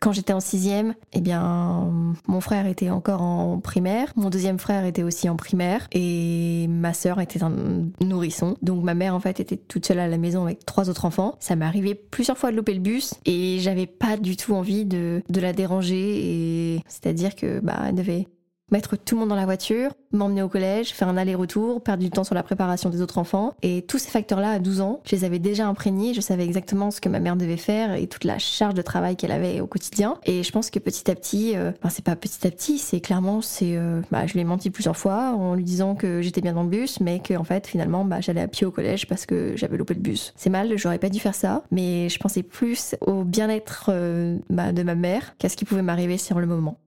quand 0.00 0.12
j'étais 0.12 0.32
en 0.32 0.40
sixième, 0.40 0.94
eh 1.12 1.20
bien, 1.20 1.90
mon 2.26 2.40
frère 2.40 2.66
était 2.66 2.90
encore 2.90 3.22
en 3.22 3.58
primaire, 3.58 4.12
mon 4.16 4.30
deuxième 4.30 4.58
frère 4.58 4.84
était 4.84 5.02
aussi 5.02 5.28
en 5.28 5.36
primaire, 5.36 5.88
et 5.92 6.66
ma 6.68 6.92
sœur 6.92 7.20
était 7.20 7.42
un 7.42 7.52
nourrisson. 8.00 8.56
Donc 8.62 8.82
ma 8.82 8.94
mère 8.94 9.14
en 9.14 9.20
fait 9.20 9.40
était 9.40 9.56
toute 9.56 9.86
seule 9.86 9.98
à 9.98 10.08
la 10.08 10.18
maison 10.18 10.44
avec 10.44 10.63
trois 10.64 10.90
autres 10.90 11.04
enfants. 11.04 11.36
Ça 11.40 11.56
m'est 11.56 11.64
arrivé 11.64 11.94
plusieurs 11.94 12.38
fois 12.38 12.50
de 12.50 12.56
louper 12.56 12.74
le 12.74 12.80
bus 12.80 13.14
et 13.24 13.58
j'avais 13.60 13.86
pas 13.86 14.16
du 14.16 14.36
tout 14.36 14.54
envie 14.54 14.84
de, 14.84 15.22
de 15.28 15.40
la 15.40 15.52
déranger. 15.52 16.74
Et 16.76 16.80
c'est-à-dire 16.88 17.34
que 17.34 17.60
bah 17.60 17.84
elle 17.88 17.94
devait 17.94 18.26
mettre 18.70 18.96
tout 18.96 19.14
le 19.14 19.20
monde 19.20 19.28
dans 19.28 19.36
la 19.36 19.44
voiture, 19.44 19.92
m'emmener 20.12 20.42
au 20.42 20.48
collège, 20.48 20.92
faire 20.92 21.08
un 21.08 21.16
aller-retour, 21.16 21.82
perdre 21.82 22.02
du 22.02 22.10
temps 22.10 22.24
sur 22.24 22.34
la 22.34 22.42
préparation 22.42 22.88
des 22.90 23.02
autres 23.02 23.18
enfants. 23.18 23.54
Et 23.62 23.82
tous 23.82 23.98
ces 23.98 24.10
facteurs-là, 24.10 24.50
à 24.50 24.58
12 24.58 24.80
ans, 24.80 25.00
je 25.04 25.14
les 25.14 25.24
avais 25.24 25.38
déjà 25.38 25.66
imprégnés, 25.66 26.14
je 26.14 26.20
savais 26.20 26.44
exactement 26.44 26.90
ce 26.90 27.00
que 27.00 27.08
ma 27.08 27.20
mère 27.20 27.36
devait 27.36 27.56
faire 27.56 27.94
et 27.94 28.06
toute 28.06 28.24
la 28.24 28.38
charge 28.38 28.74
de 28.74 28.82
travail 28.82 29.16
qu'elle 29.16 29.32
avait 29.32 29.60
au 29.60 29.66
quotidien. 29.66 30.18
Et 30.24 30.42
je 30.42 30.50
pense 30.50 30.70
que 30.70 30.78
petit 30.78 31.10
à 31.10 31.14
petit, 31.14 31.56
euh, 31.56 31.72
enfin 31.78 31.90
c'est 31.90 32.04
pas 32.04 32.16
petit 32.16 32.46
à 32.46 32.50
petit, 32.50 32.78
c'est 32.78 33.00
clairement, 33.00 33.42
c'est, 33.42 33.76
euh, 33.76 34.00
bah, 34.10 34.26
je 34.26 34.32
lui 34.32 34.40
ai 34.40 34.44
menti 34.44 34.70
plusieurs 34.70 34.96
fois 34.96 35.34
en 35.36 35.54
lui 35.54 35.64
disant 35.64 35.94
que 35.94 36.22
j'étais 36.22 36.40
bien 36.40 36.54
dans 36.54 36.62
le 36.62 36.68
bus, 36.68 37.00
mais 37.00 37.20
que 37.20 37.34
en 37.34 37.44
fait 37.44 37.66
finalement, 37.66 38.04
bah, 38.04 38.20
j'allais 38.20 38.40
à 38.40 38.48
pied 38.48 38.66
au 38.66 38.70
collège 38.70 39.06
parce 39.06 39.26
que 39.26 39.56
j'avais 39.56 39.76
loupé 39.76 39.94
le 39.94 40.00
bus. 40.00 40.32
C'est 40.36 40.50
mal, 40.50 40.76
j'aurais 40.76 40.98
pas 40.98 41.10
dû 41.10 41.20
faire 41.20 41.34
ça, 41.34 41.62
mais 41.70 42.08
je 42.08 42.18
pensais 42.18 42.42
plus 42.42 42.94
au 43.00 43.24
bien-être 43.24 43.90
euh, 43.90 44.38
bah, 44.50 44.72
de 44.72 44.82
ma 44.82 44.94
mère 44.94 45.36
qu'à 45.38 45.48
ce 45.48 45.56
qui 45.56 45.64
pouvait 45.64 45.82
m'arriver 45.82 46.18
sur 46.18 46.40
le 46.40 46.46
moment. 46.46 46.78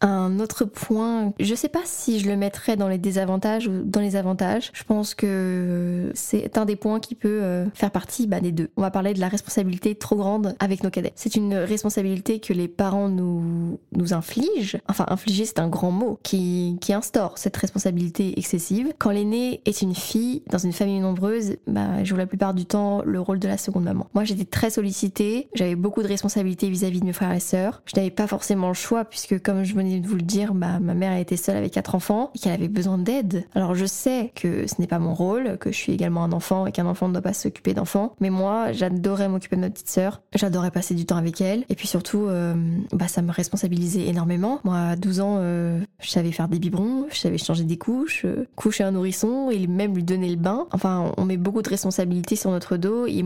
Un 0.00 0.40
autre 0.40 0.64
point, 0.64 1.34
je 1.38 1.54
sais 1.54 1.68
pas 1.68 1.82
si 1.84 2.20
je 2.20 2.28
le 2.28 2.36
mettrais 2.36 2.76
dans 2.76 2.88
les 2.88 2.96
désavantages 2.96 3.68
ou 3.68 3.82
dans 3.84 4.00
les 4.00 4.16
avantages. 4.16 4.70
Je 4.72 4.82
pense 4.84 5.14
que 5.14 6.10
c'est 6.14 6.56
un 6.56 6.64
des 6.64 6.76
points 6.76 7.00
qui 7.00 7.14
peut 7.14 7.42
euh, 7.42 7.66
faire 7.74 7.90
partie 7.90 8.26
bah, 8.26 8.40
des 8.40 8.52
deux. 8.52 8.70
On 8.76 8.82
va 8.82 8.90
parler 8.90 9.12
de 9.12 9.20
la 9.20 9.28
responsabilité 9.28 9.94
trop 9.94 10.16
grande 10.16 10.56
avec 10.58 10.82
nos 10.82 10.90
cadets. 10.90 11.12
C'est 11.16 11.36
une 11.36 11.54
responsabilité 11.54 12.40
que 12.40 12.54
les 12.54 12.66
parents 12.66 13.08
nous, 13.08 13.78
nous 13.92 14.14
infligent. 14.14 14.78
Enfin, 14.88 15.04
infliger, 15.08 15.44
c'est 15.44 15.58
un 15.58 15.68
grand 15.68 15.90
mot 15.90 16.18
qui, 16.22 16.78
qui 16.80 16.94
instaure 16.94 17.36
cette 17.36 17.56
responsabilité 17.56 18.38
excessive. 18.38 18.94
Quand 18.98 19.10
l'aîné 19.10 19.60
est 19.66 19.82
une 19.82 19.94
fille 19.94 20.42
dans 20.48 20.58
une 20.58 20.72
famille 20.72 21.00
nombreuse, 21.00 21.56
bah, 21.66 22.02
joue 22.04 22.16
la 22.16 22.26
plupart 22.26 22.54
du 22.54 22.64
temps 22.64 23.02
le 23.04 23.20
rôle 23.20 23.38
de 23.38 23.48
la 23.48 23.58
seconde 23.58 23.84
maman. 23.84 24.08
Moi, 24.14 24.24
j'étais 24.24 24.46
très 24.46 24.70
sollicitée. 24.70 25.48
J'avais 25.54 25.76
beaucoup 25.76 26.02
de 26.02 26.08
responsabilités 26.08 26.70
vis-à-vis 26.70 27.00
de 27.00 27.04
mes 27.04 27.12
frères 27.12 27.32
et 27.32 27.40
sœurs. 27.40 27.82
Je 27.84 27.96
n'avais 27.96 28.10
pas 28.10 28.26
forcément 28.26 28.68
le 28.68 28.74
choix 28.74 29.04
puisque 29.04 29.42
comme 29.42 29.62
je 29.64 29.74
venais 29.74 29.89
de 29.98 30.06
vous 30.06 30.14
le 30.14 30.22
dire, 30.22 30.54
bah, 30.54 30.78
ma 30.78 30.94
mère 30.94 31.16
était 31.16 31.36
seule 31.36 31.56
avec 31.56 31.72
quatre 31.72 31.94
enfants 31.94 32.30
et 32.34 32.38
qu'elle 32.38 32.52
avait 32.52 32.68
besoin 32.68 32.98
d'aide. 32.98 33.44
Alors 33.54 33.74
je 33.74 33.86
sais 33.86 34.32
que 34.34 34.66
ce 34.66 34.74
n'est 34.78 34.86
pas 34.86 34.98
mon 34.98 35.14
rôle, 35.14 35.58
que 35.58 35.72
je 35.72 35.76
suis 35.76 35.92
également 35.92 36.22
un 36.22 36.32
enfant 36.32 36.66
et 36.66 36.72
qu'un 36.72 36.86
enfant 36.86 37.08
ne 37.08 37.12
doit 37.12 37.22
pas 37.22 37.32
s'occuper 37.32 37.74
d'enfants, 37.74 38.14
mais 38.20 38.30
moi 38.30 38.72
j'adorais 38.72 39.28
m'occuper 39.28 39.56
de 39.56 39.62
ma 39.62 39.70
petite 39.70 39.88
sœur, 39.88 40.22
j'adorais 40.34 40.70
passer 40.70 40.94
du 40.94 41.06
temps 41.06 41.16
avec 41.16 41.40
elle 41.40 41.64
et 41.68 41.74
puis 41.74 41.88
surtout 41.88 42.26
euh, 42.28 42.54
bah, 42.92 43.08
ça 43.08 43.22
me 43.22 43.32
responsabilisait 43.32 44.06
énormément. 44.06 44.60
Moi 44.64 44.76
à 44.76 44.96
12 44.96 45.20
ans 45.20 45.36
euh, 45.38 45.80
je 46.00 46.10
savais 46.10 46.32
faire 46.32 46.48
des 46.48 46.58
biberons, 46.58 47.06
je 47.10 47.18
savais 47.18 47.38
changer 47.38 47.64
des 47.64 47.78
couches, 47.78 48.24
euh, 48.24 48.46
coucher 48.56 48.84
un 48.84 48.92
nourrisson 48.92 49.50
et 49.50 49.66
même 49.66 49.94
lui 49.94 50.04
donner 50.04 50.28
le 50.28 50.36
bain. 50.36 50.66
Enfin 50.72 51.12
on 51.16 51.24
met 51.24 51.36
beaucoup 51.36 51.62
de 51.62 51.68
responsabilités 51.68 52.36
sur 52.36 52.50
notre 52.50 52.76
dos 52.76 53.06
et 53.06 53.24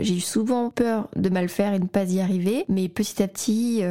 j'ai 0.00 0.16
eu 0.16 0.20
souvent 0.20 0.70
peur 0.70 1.08
de 1.16 1.28
mal 1.28 1.48
faire 1.48 1.74
et 1.74 1.78
de 1.78 1.84
ne 1.84 1.88
pas 1.88 2.04
y 2.04 2.20
arriver, 2.20 2.64
mais 2.68 2.88
petit 2.88 3.22
à 3.22 3.28
petit 3.28 3.82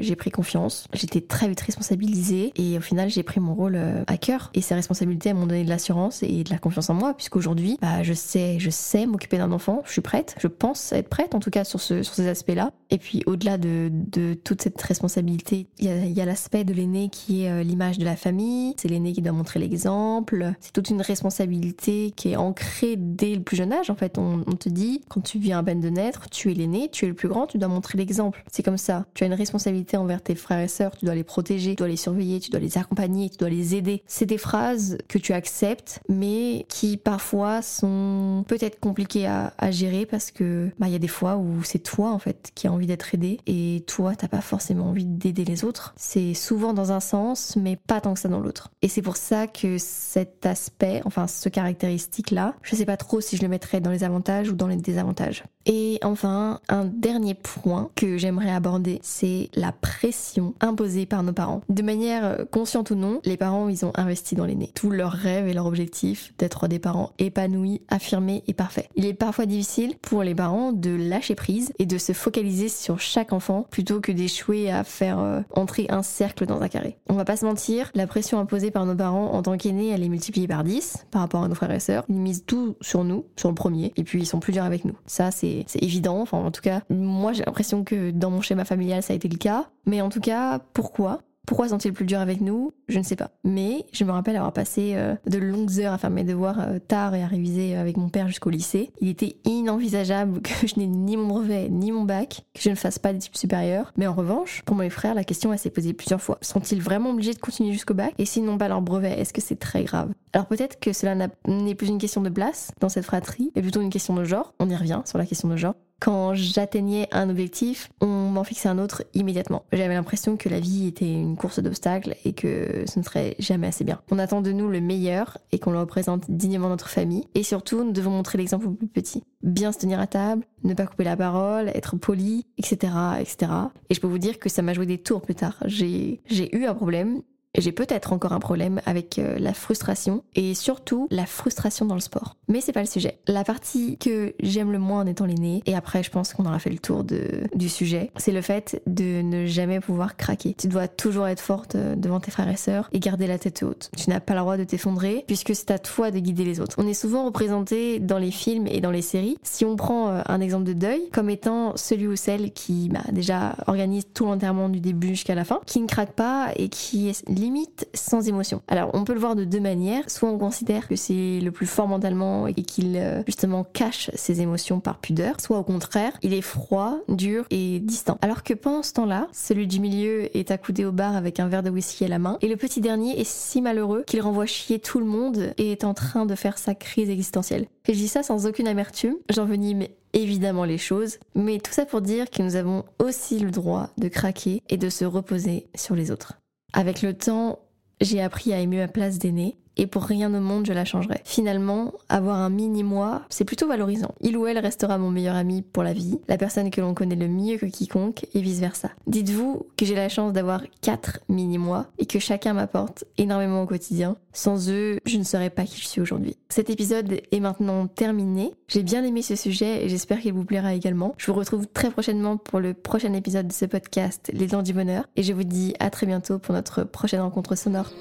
j'ai 0.00 0.16
pris 0.16 0.30
confiance. 0.30 0.86
J'étais 0.92 1.20
très 1.20 1.48
vite 1.48 1.60
responsabilisée 1.64 2.52
et 2.56 2.78
au 2.78 2.80
final 2.80 3.08
j'ai 3.10 3.22
pris 3.22 3.40
mon 3.40 3.54
rôle 3.54 3.76
euh, 3.76 4.04
à 4.06 4.16
cœur. 4.16 4.50
Et 4.54 4.60
ces 4.60 4.74
responsabilités 4.74 5.32
m'ont 5.32 5.46
donné 5.46 5.64
de 5.64 5.68
l'assurance 5.68 6.22
et 6.22 6.44
de 6.44 6.50
la 6.50 6.58
confiance 6.58 6.90
en 6.90 6.94
moi 6.94 7.14
puisqu'aujourd'hui 7.14 7.78
bah, 7.80 8.02
je 8.02 8.12
sais 8.12 8.58
je 8.58 8.70
sais 8.70 9.06
m'occuper 9.06 9.38
d'un 9.38 9.52
enfant. 9.52 9.82
Je 9.86 9.92
suis 9.92 10.00
prête. 10.00 10.34
Je 10.38 10.46
pense 10.46 10.92
être 10.92 11.08
prête 11.08 11.34
en 11.34 11.40
tout 11.40 11.50
cas 11.50 11.64
sur, 11.64 11.80
ce, 11.80 12.02
sur 12.02 12.14
ces 12.14 12.28
aspects 12.28 12.54
là 12.54 12.70
et 12.90 12.98
puis 12.98 13.22
au-delà 13.26 13.58
de, 13.58 13.90
de 13.92 14.34
toute 14.34 14.62
cette 14.62 14.80
responsabilité 14.80 15.66
il 15.78 15.86
y 15.86 15.88
a, 15.88 15.96
y 16.06 16.20
a 16.20 16.24
l'aspect 16.24 16.64
de 16.64 16.72
l'aîné 16.72 17.08
qui 17.08 17.44
est 17.44 17.50
euh, 17.50 17.62
l'image 17.62 17.98
de 17.98 18.04
la 18.04 18.16
famille. 18.16 18.74
C'est 18.76 18.88
l'aîné 18.88 19.12
qui 19.12 19.22
doit 19.22 19.32
montrer 19.32 19.60
l'exemple. 19.60 20.52
C'est 20.60 20.72
toute 20.72 20.90
une 20.90 21.02
responsabilité 21.02 22.12
qui 22.14 22.32
est 22.32 22.36
ancrée 22.36 22.96
dès 22.96 23.34
le 23.34 23.42
plus 23.42 23.56
jeune 23.56 23.72
âge 23.72 23.90
en 23.90 23.94
fait. 23.94 24.18
On, 24.18 24.44
on 24.46 24.56
te 24.56 24.68
dit 24.68 25.02
quand 25.08 25.20
tu 25.20 25.38
viens 25.38 25.58
à 25.58 25.62
peine 25.62 25.80
de 25.80 25.88
naître 25.88 26.28
tu 26.30 26.50
es 26.50 26.54
l'aîné 26.54 26.88
tu 26.90 27.04
es 27.04 27.08
le 27.08 27.14
plus 27.14 27.28
grand 27.28 27.46
tu 27.46 27.58
dois 27.58 27.68
montrer 27.68 27.98
l'exemple. 27.98 28.44
C'est 28.50 28.62
comme 28.62 28.78
ça. 28.78 29.06
Tu 29.14 29.24
as 29.24 29.26
une 29.26 29.34
responsabilité 29.34 29.96
envers 29.96 30.22
tes 30.22 30.34
frères 30.34 30.60
et 30.60 30.68
sœurs 30.68 30.96
tu 30.96 31.04
dois 31.04 31.14
les 31.14 31.24
protéger 31.24 31.53
tu 31.56 31.74
dois 31.74 31.88
les 31.88 31.96
surveiller, 31.96 32.40
tu 32.40 32.50
dois 32.50 32.60
les 32.60 32.78
accompagner, 32.78 33.30
tu 33.30 33.38
dois 33.38 33.48
les 33.48 33.74
aider. 33.74 34.02
C'est 34.06 34.26
des 34.26 34.38
phrases 34.38 34.98
que 35.08 35.18
tu 35.18 35.32
acceptes, 35.32 36.00
mais 36.08 36.66
qui 36.68 36.96
parfois 36.96 37.62
sont 37.62 38.44
peut-être 38.48 38.80
compliquées 38.80 39.26
à, 39.26 39.52
gérer 39.70 40.06
parce 40.06 40.30
que 40.30 40.70
bah 40.78 40.86
il 40.88 40.92
y 40.92 40.96
a 40.96 41.00
des 41.00 41.08
fois 41.08 41.36
où 41.36 41.64
c'est 41.64 41.78
toi 41.78 42.10
en 42.10 42.18
fait 42.18 42.52
qui 42.54 42.66
a 42.66 42.72
envie 42.72 42.86
d'être 42.86 43.14
aidé 43.14 43.40
et 43.46 43.82
toi 43.86 44.14
t'as 44.14 44.28
pas 44.28 44.42
forcément 44.42 44.90
envie 44.90 45.06
d'aider 45.06 45.44
les 45.44 45.64
autres. 45.64 45.94
C'est 45.96 46.34
souvent 46.34 46.74
dans 46.74 46.92
un 46.92 47.00
sens, 47.00 47.56
mais 47.56 47.76
pas 47.76 48.00
tant 48.00 48.14
que 48.14 48.20
ça 48.20 48.28
dans 48.28 48.40
l'autre. 48.40 48.70
Et 48.82 48.88
c'est 48.88 49.02
pour 49.02 49.16
ça 49.16 49.46
que 49.46 49.78
cet 49.78 50.46
aspect, 50.46 51.00
enfin 51.06 51.26
ce 51.26 51.48
caractéristique 51.48 52.30
là, 52.30 52.54
je 52.62 52.76
sais 52.76 52.84
pas 52.84 52.96
trop 52.96 53.20
si 53.20 53.36
je 53.36 53.42
le 53.42 53.48
mettrais 53.48 53.80
dans 53.80 53.90
les 53.90 54.04
avantages 54.04 54.50
ou 54.50 54.54
dans 54.54 54.68
les 54.68 54.76
désavantages. 54.76 55.44
Et 55.66 55.98
enfin, 56.02 56.60
un 56.68 56.84
dernier 56.84 57.34
point 57.34 57.90
que 57.94 58.18
j'aimerais 58.18 58.50
aborder, 58.50 58.98
c'est 59.02 59.48
la 59.54 59.72
pression 59.72 60.54
imposée 60.60 61.06
par 61.06 61.22
nos 61.22 61.32
parents. 61.32 61.62
De 61.68 61.82
manière 61.82 62.24
euh, 62.24 62.44
consciente 62.44 62.90
ou 62.90 62.94
non, 62.94 63.20
les 63.24 63.36
parents, 63.36 63.68
ils 63.68 63.84
ont 63.84 63.92
investi 63.94 64.34
dans 64.34 64.44
l'aîné. 64.44 64.70
Tout 64.74 64.90
leur 64.90 65.12
rêve 65.12 65.48
et 65.48 65.54
leur 65.54 65.66
objectif 65.66 66.34
d'être 66.38 66.68
des 66.68 66.78
parents 66.78 67.12
épanouis, 67.18 67.80
affirmés 67.88 68.42
et 68.46 68.54
parfaits. 68.54 68.88
Il 68.96 69.06
est 69.06 69.14
parfois 69.14 69.46
difficile 69.46 69.94
pour 70.02 70.22
les 70.22 70.34
parents 70.34 70.72
de 70.72 70.90
lâcher 70.90 71.34
prise 71.34 71.72
et 71.78 71.86
de 71.86 71.98
se 71.98 72.12
focaliser 72.12 72.68
sur 72.68 73.00
chaque 73.00 73.32
enfant 73.32 73.66
plutôt 73.70 74.00
que 74.00 74.12
d'échouer 74.12 74.70
à 74.70 74.84
faire 74.84 75.18
euh, 75.18 75.40
entrer 75.52 75.86
un 75.88 76.02
cercle 76.02 76.46
dans 76.46 76.60
un 76.60 76.68
carré. 76.68 76.98
On 77.08 77.14
va 77.14 77.24
pas 77.24 77.36
se 77.36 77.44
mentir, 77.44 77.90
la 77.94 78.06
pression 78.06 78.38
imposée 78.38 78.70
par 78.70 78.84
nos 78.86 78.94
parents 78.94 79.32
en 79.32 79.42
tant 79.42 79.56
qu'aînés, 79.56 79.88
elle 79.88 80.02
est 80.02 80.08
multipliée 80.08 80.48
par 80.48 80.64
10 80.64 81.06
par 81.10 81.22
rapport 81.22 81.42
à 81.42 81.48
nos 81.48 81.54
frères 81.54 81.70
et 81.70 81.80
sœurs. 81.80 82.04
Ils 82.08 82.20
misent 82.20 82.44
tout 82.46 82.76
sur 82.80 83.04
nous, 83.04 83.24
sur 83.36 83.48
le 83.48 83.54
premier, 83.54 83.92
et 83.96 84.04
puis 84.04 84.20
ils 84.20 84.26
sont 84.26 84.40
plus 84.40 84.52
durs 84.52 84.64
avec 84.64 84.84
nous. 84.84 84.94
Ça, 85.06 85.30
c'est 85.30 85.53
c'est 85.66 85.82
évident. 85.82 86.20
Enfin, 86.20 86.38
en 86.38 86.50
tout 86.50 86.62
cas, 86.62 86.82
moi, 86.90 87.32
j'ai 87.32 87.44
l'impression 87.44 87.84
que 87.84 88.10
dans 88.10 88.30
mon 88.30 88.40
schéma 88.40 88.64
familial, 88.64 89.02
ça 89.02 89.12
a 89.12 89.16
été 89.16 89.28
le 89.28 89.38
cas. 89.38 89.68
Mais 89.86 90.00
en 90.00 90.08
tout 90.08 90.20
cas, 90.20 90.58
pourquoi? 90.72 91.20
Pourquoi 91.46 91.68
sont-ils 91.68 91.92
plus 91.92 92.04
durs 92.04 92.20
avec 92.20 92.40
nous? 92.40 92.72
Je 92.88 92.98
ne 92.98 93.04
sais 93.04 93.16
pas. 93.16 93.30
Mais 93.44 93.84
je 93.92 94.04
me 94.04 94.12
rappelle 94.12 94.36
avoir 94.36 94.52
passé 94.52 94.92
euh, 94.94 95.14
de 95.26 95.38
longues 95.38 95.78
heures 95.80 95.92
à 95.92 95.98
faire 95.98 96.10
mes 96.10 96.24
devoirs 96.24 96.60
euh, 96.60 96.78
tard 96.78 97.14
et 97.14 97.22
à 97.22 97.26
réviser 97.26 97.76
avec 97.76 97.96
mon 97.96 98.08
père 98.08 98.28
jusqu'au 98.28 98.50
lycée. 98.50 98.90
Il 99.00 99.08
était 99.08 99.36
inenvisageable 99.44 100.40
que 100.40 100.66
je 100.66 100.78
n'ai 100.78 100.86
ni 100.86 101.16
mon 101.16 101.26
brevet 101.26 101.68
ni 101.68 101.92
mon 101.92 102.04
bac, 102.04 102.44
que 102.54 102.62
je 102.62 102.70
ne 102.70 102.74
fasse 102.74 102.98
pas 102.98 103.12
d'études 103.12 103.36
supérieures. 103.36 103.92
Mais 103.96 104.06
en 104.06 104.14
revanche, 104.14 104.62
pour 104.64 104.76
mes 104.76 104.90
frères, 104.90 105.14
la 105.14 105.24
question 105.24 105.54
s'est 105.56 105.70
posée 105.70 105.92
plusieurs 105.92 106.20
fois. 106.20 106.38
Sont-ils 106.40 106.80
vraiment 106.80 107.10
obligés 107.10 107.34
de 107.34 107.38
continuer 107.38 107.72
jusqu'au 107.72 107.94
bac? 107.94 108.14
Et 108.18 108.24
s'ils 108.24 108.44
n'ont 108.44 108.58
pas 108.58 108.68
leur 108.68 108.82
brevet, 108.82 109.20
est-ce 109.20 109.32
que 109.32 109.40
c'est 109.40 109.58
très 109.58 109.84
grave? 109.84 110.12
Alors 110.32 110.46
peut-être 110.46 110.80
que 110.80 110.92
cela 110.92 111.14
n'est 111.46 111.74
plus 111.74 111.88
une 111.88 111.98
question 111.98 112.20
de 112.22 112.28
place 112.28 112.72
dans 112.80 112.88
cette 112.88 113.04
fratrie, 113.04 113.52
mais 113.54 113.62
plutôt 113.62 113.80
une 113.80 113.90
question 113.90 114.14
de 114.14 114.24
genre. 114.24 114.54
On 114.58 114.68
y 114.68 114.76
revient 114.76 115.02
sur 115.04 115.18
la 115.18 115.26
question 115.26 115.48
de 115.48 115.56
genre 115.56 115.74
quand 116.04 116.34
j'atteignais 116.34 117.08
un 117.12 117.30
objectif, 117.30 117.88
on 118.02 118.06
m'en 118.06 118.44
fixait 118.44 118.68
un 118.68 118.78
autre 118.78 119.04
immédiatement. 119.14 119.64
J'avais 119.72 119.94
l'impression 119.94 120.36
que 120.36 120.50
la 120.50 120.60
vie 120.60 120.86
était 120.86 121.10
une 121.10 121.34
course 121.34 121.60
d'obstacles 121.60 122.14
et 122.26 122.34
que 122.34 122.84
ce 122.86 122.98
ne 122.98 123.04
serait 123.04 123.36
jamais 123.38 123.68
assez 123.68 123.84
bien. 123.84 124.02
On 124.10 124.18
attend 124.18 124.42
de 124.42 124.52
nous 124.52 124.68
le 124.68 124.82
meilleur 124.82 125.38
et 125.50 125.58
qu'on 125.58 125.70
le 125.70 125.78
représente 125.78 126.30
dignement 126.30 126.68
notre 126.68 126.90
famille. 126.90 127.26
Et 127.34 127.42
surtout, 127.42 127.82
nous 127.82 127.92
devons 127.92 128.10
montrer 128.10 128.36
l'exemple 128.36 128.66
aux 128.66 128.72
plus 128.72 128.86
petits. 128.86 129.24
Bien 129.42 129.72
se 129.72 129.78
tenir 129.78 129.98
à 129.98 130.06
table, 130.06 130.44
ne 130.62 130.74
pas 130.74 130.86
couper 130.86 131.04
la 131.04 131.16
parole, 131.16 131.70
être 131.70 131.96
poli, 131.96 132.44
etc., 132.58 132.92
etc. 133.18 133.52
Et 133.88 133.94
je 133.94 134.00
peux 134.00 134.06
vous 134.06 134.18
dire 134.18 134.38
que 134.38 134.50
ça 134.50 134.60
m'a 134.60 134.74
joué 134.74 134.84
des 134.84 134.98
tours 134.98 135.22
plus 135.22 135.34
tard. 135.34 135.56
J'ai, 135.64 136.20
eu 136.52 136.66
un 136.66 136.74
problème 136.74 137.22
j'ai 137.56 137.72
peut-être 137.72 138.12
encore 138.12 138.32
un 138.32 138.40
problème 138.40 138.80
avec 138.86 139.18
euh, 139.18 139.38
la 139.38 139.54
frustration 139.54 140.24
et 140.34 140.54
surtout 140.54 141.08
la 141.10 141.26
frustration 141.26 141.86
dans 141.86 141.94
le 141.94 142.00
sport. 142.00 142.36
Mais 142.48 142.60
c'est 142.60 142.72
pas 142.72 142.80
le 142.80 142.86
sujet. 142.86 143.18
La 143.26 143.44
partie 143.44 143.96
que 143.98 144.34
j'aime 144.40 144.72
le 144.72 144.78
moins 144.78 145.00
en 145.02 145.06
étant 145.06 145.24
l'aîné, 145.24 145.62
et 145.66 145.74
après 145.74 146.02
je 146.02 146.10
pense 146.10 146.32
qu'on 146.32 146.46
aura 146.46 146.58
fait 146.58 146.70
le 146.70 146.78
tour 146.78 147.04
de, 147.04 147.42
du 147.54 147.68
sujet, 147.68 148.10
c'est 148.16 148.32
le 148.32 148.40
fait 148.40 148.82
de 148.86 149.22
ne 149.22 149.46
jamais 149.46 149.80
pouvoir 149.80 150.16
craquer. 150.16 150.54
Tu 150.58 150.68
dois 150.68 150.88
toujours 150.88 151.26
être 151.26 151.40
forte 151.40 151.74
euh, 151.74 151.94
devant 151.96 152.20
tes 152.20 152.30
frères 152.30 152.48
et 152.48 152.56
sœurs 152.56 152.88
et 152.92 153.00
garder 153.00 153.26
la 153.26 153.38
tête 153.38 153.62
haute. 153.62 153.90
Tu 153.96 154.10
n'as 154.10 154.20
pas 154.20 154.34
le 154.34 154.40
droit 154.40 154.56
de 154.56 154.64
t'effondrer 154.64 155.24
puisque 155.26 155.54
c'est 155.54 155.70
à 155.70 155.78
toi 155.78 156.10
de 156.10 156.18
guider 156.18 156.44
les 156.44 156.60
autres. 156.60 156.76
On 156.78 156.86
est 156.86 156.94
souvent 156.94 157.24
représenté 157.24 157.98
dans 157.98 158.18
les 158.18 158.30
films 158.30 158.66
et 158.66 158.80
dans 158.80 158.90
les 158.90 159.02
séries. 159.02 159.38
Si 159.42 159.64
on 159.64 159.76
prend 159.76 160.08
euh, 160.08 160.22
un 160.26 160.40
exemple 160.40 160.64
de 160.64 160.72
deuil, 160.72 161.08
comme 161.12 161.30
étant 161.30 161.76
celui 161.76 162.06
ou 162.06 162.16
celle 162.16 162.52
qui 162.52 162.88
bah, 162.88 163.00
déjà 163.12 163.56
organise 163.66 164.06
tout 164.12 164.26
l'enterrement 164.26 164.68
du 164.68 164.80
début 164.80 165.08
jusqu'à 165.08 165.34
la 165.34 165.44
fin, 165.44 165.60
qui 165.66 165.80
ne 165.80 165.86
craque 165.86 166.12
pas 166.12 166.50
et 166.56 166.68
qui 166.68 167.08
est 167.08 167.28
limite 167.44 167.86
sans 167.92 168.26
émotion. 168.26 168.62
Alors 168.68 168.90
on 168.94 169.04
peut 169.04 169.12
le 169.12 169.20
voir 169.20 169.36
de 169.36 169.44
deux 169.44 169.60
manières. 169.60 170.08
Soit 170.08 170.30
on 170.30 170.38
considère 170.38 170.88
que 170.88 170.96
c'est 170.96 171.40
le 171.40 171.50
plus 171.50 171.66
fort 171.66 171.88
mentalement 171.88 172.46
et 172.46 172.54
qu'il 172.54 172.96
euh, 172.96 173.22
justement 173.26 173.64
cache 173.64 174.10
ses 174.14 174.40
émotions 174.40 174.80
par 174.80 174.98
pudeur, 174.98 175.40
soit 175.40 175.58
au 175.58 175.62
contraire, 175.62 176.12
il 176.22 176.32
est 176.32 176.40
froid, 176.40 176.98
dur 177.08 177.44
et 177.50 177.80
distant. 177.80 178.18
Alors 178.22 178.42
que 178.42 178.54
pendant 178.54 178.82
ce 178.82 178.94
temps-là, 178.94 179.28
celui 179.32 179.66
du 179.66 179.80
milieu 179.80 180.34
est 180.36 180.50
accoudé 180.50 180.84
au 180.84 180.92
bar 180.92 181.16
avec 181.16 181.38
un 181.38 181.48
verre 181.48 181.62
de 181.62 181.70
whisky 181.70 182.04
à 182.04 182.08
la 182.08 182.18
main 182.18 182.38
et 182.40 182.48
le 182.48 182.56
petit 182.56 182.80
dernier 182.80 183.20
est 183.20 183.28
si 183.28 183.60
malheureux 183.60 184.04
qu'il 184.06 184.22
renvoie 184.22 184.46
chier 184.46 184.78
tout 184.78 184.98
le 184.98 185.06
monde 185.06 185.52
et 185.58 185.72
est 185.72 185.84
en 185.84 185.92
train 185.92 186.24
de 186.24 186.34
faire 186.34 186.56
sa 186.56 186.74
crise 186.74 187.10
existentielle. 187.10 187.66
Et 187.86 187.92
je 187.92 187.98
dis 187.98 188.08
ça 188.08 188.22
sans 188.22 188.46
aucune 188.46 188.68
amertume, 188.68 189.16
j'envenime 189.28 189.86
évidemment 190.14 190.64
les 190.64 190.78
choses, 190.78 191.18
mais 191.34 191.58
tout 191.58 191.72
ça 191.72 191.84
pour 191.84 192.00
dire 192.00 192.30
que 192.30 192.42
nous 192.42 192.56
avons 192.56 192.84
aussi 192.98 193.38
le 193.38 193.50
droit 193.50 193.90
de 193.98 194.08
craquer 194.08 194.62
et 194.70 194.78
de 194.78 194.88
se 194.88 195.04
reposer 195.04 195.66
sur 195.74 195.94
les 195.94 196.10
autres. 196.10 196.43
Avec 196.76 197.02
le 197.02 197.16
temps, 197.16 197.60
j'ai 198.00 198.20
appris 198.20 198.52
à 198.52 198.58
aimer 198.58 198.78
ma 198.78 198.88
place 198.88 199.20
d'aîné 199.20 199.56
et 199.76 199.86
pour 199.86 200.04
rien 200.04 200.32
au 200.32 200.40
monde 200.40 200.66
je 200.66 200.72
la 200.72 200.84
changerai. 200.84 201.20
Finalement, 201.24 201.92
avoir 202.08 202.36
un 202.36 202.50
mini-moi, 202.50 203.22
c'est 203.28 203.44
plutôt 203.44 203.68
valorisant. 203.68 204.14
Il 204.20 204.36
ou 204.36 204.46
elle 204.46 204.58
restera 204.58 204.98
mon 204.98 205.10
meilleur 205.10 205.36
ami 205.36 205.62
pour 205.62 205.82
la 205.82 205.92
vie, 205.92 206.18
la 206.28 206.38
personne 206.38 206.70
que 206.70 206.80
l'on 206.80 206.94
connaît 206.94 207.16
le 207.16 207.28
mieux 207.28 207.56
que 207.56 207.66
quiconque 207.66 208.26
et 208.34 208.40
vice-versa. 208.40 208.90
Dites-vous 209.06 209.66
que 209.76 209.84
j'ai 209.84 209.94
la 209.94 210.08
chance 210.08 210.32
d'avoir 210.32 210.62
4 210.82 211.20
mini-moi 211.28 211.86
et 211.98 212.06
que 212.06 212.18
chacun 212.18 212.54
m'apporte 212.54 213.04
énormément 213.18 213.62
au 213.62 213.66
quotidien. 213.66 214.16
Sans 214.32 214.68
eux, 214.68 214.98
je 215.04 215.16
ne 215.18 215.22
serais 215.22 215.50
pas 215.50 215.64
qui 215.64 215.80
je 215.80 215.86
suis 215.86 216.00
aujourd'hui. 216.00 216.36
Cet 216.48 216.70
épisode 216.70 217.20
est 217.30 217.40
maintenant 217.40 217.86
terminé. 217.86 218.52
J'ai 218.68 218.82
bien 218.82 219.04
aimé 219.04 219.22
ce 219.22 219.36
sujet 219.36 219.84
et 219.84 219.88
j'espère 219.88 220.20
qu'il 220.20 220.32
vous 220.32 220.44
plaira 220.44 220.74
également. 220.74 221.14
Je 221.18 221.30
vous 221.30 221.38
retrouve 221.38 221.66
très 221.66 221.90
prochainement 221.90 222.36
pour 222.36 222.60
le 222.60 222.74
prochain 222.74 223.12
épisode 223.12 223.48
de 223.48 223.52
ce 223.52 223.64
podcast, 223.64 224.30
Les 224.32 224.46
Dents 224.46 224.62
du 224.62 224.72
Bonheur, 224.72 225.08
et 225.16 225.22
je 225.22 225.32
vous 225.32 225.44
dis 225.44 225.74
à 225.78 225.90
très 225.90 226.06
bientôt 226.06 226.38
pour 226.38 226.54
notre 226.54 226.84
prochaine 226.84 227.20
rencontre 227.20 227.54
sonore. 227.54 227.92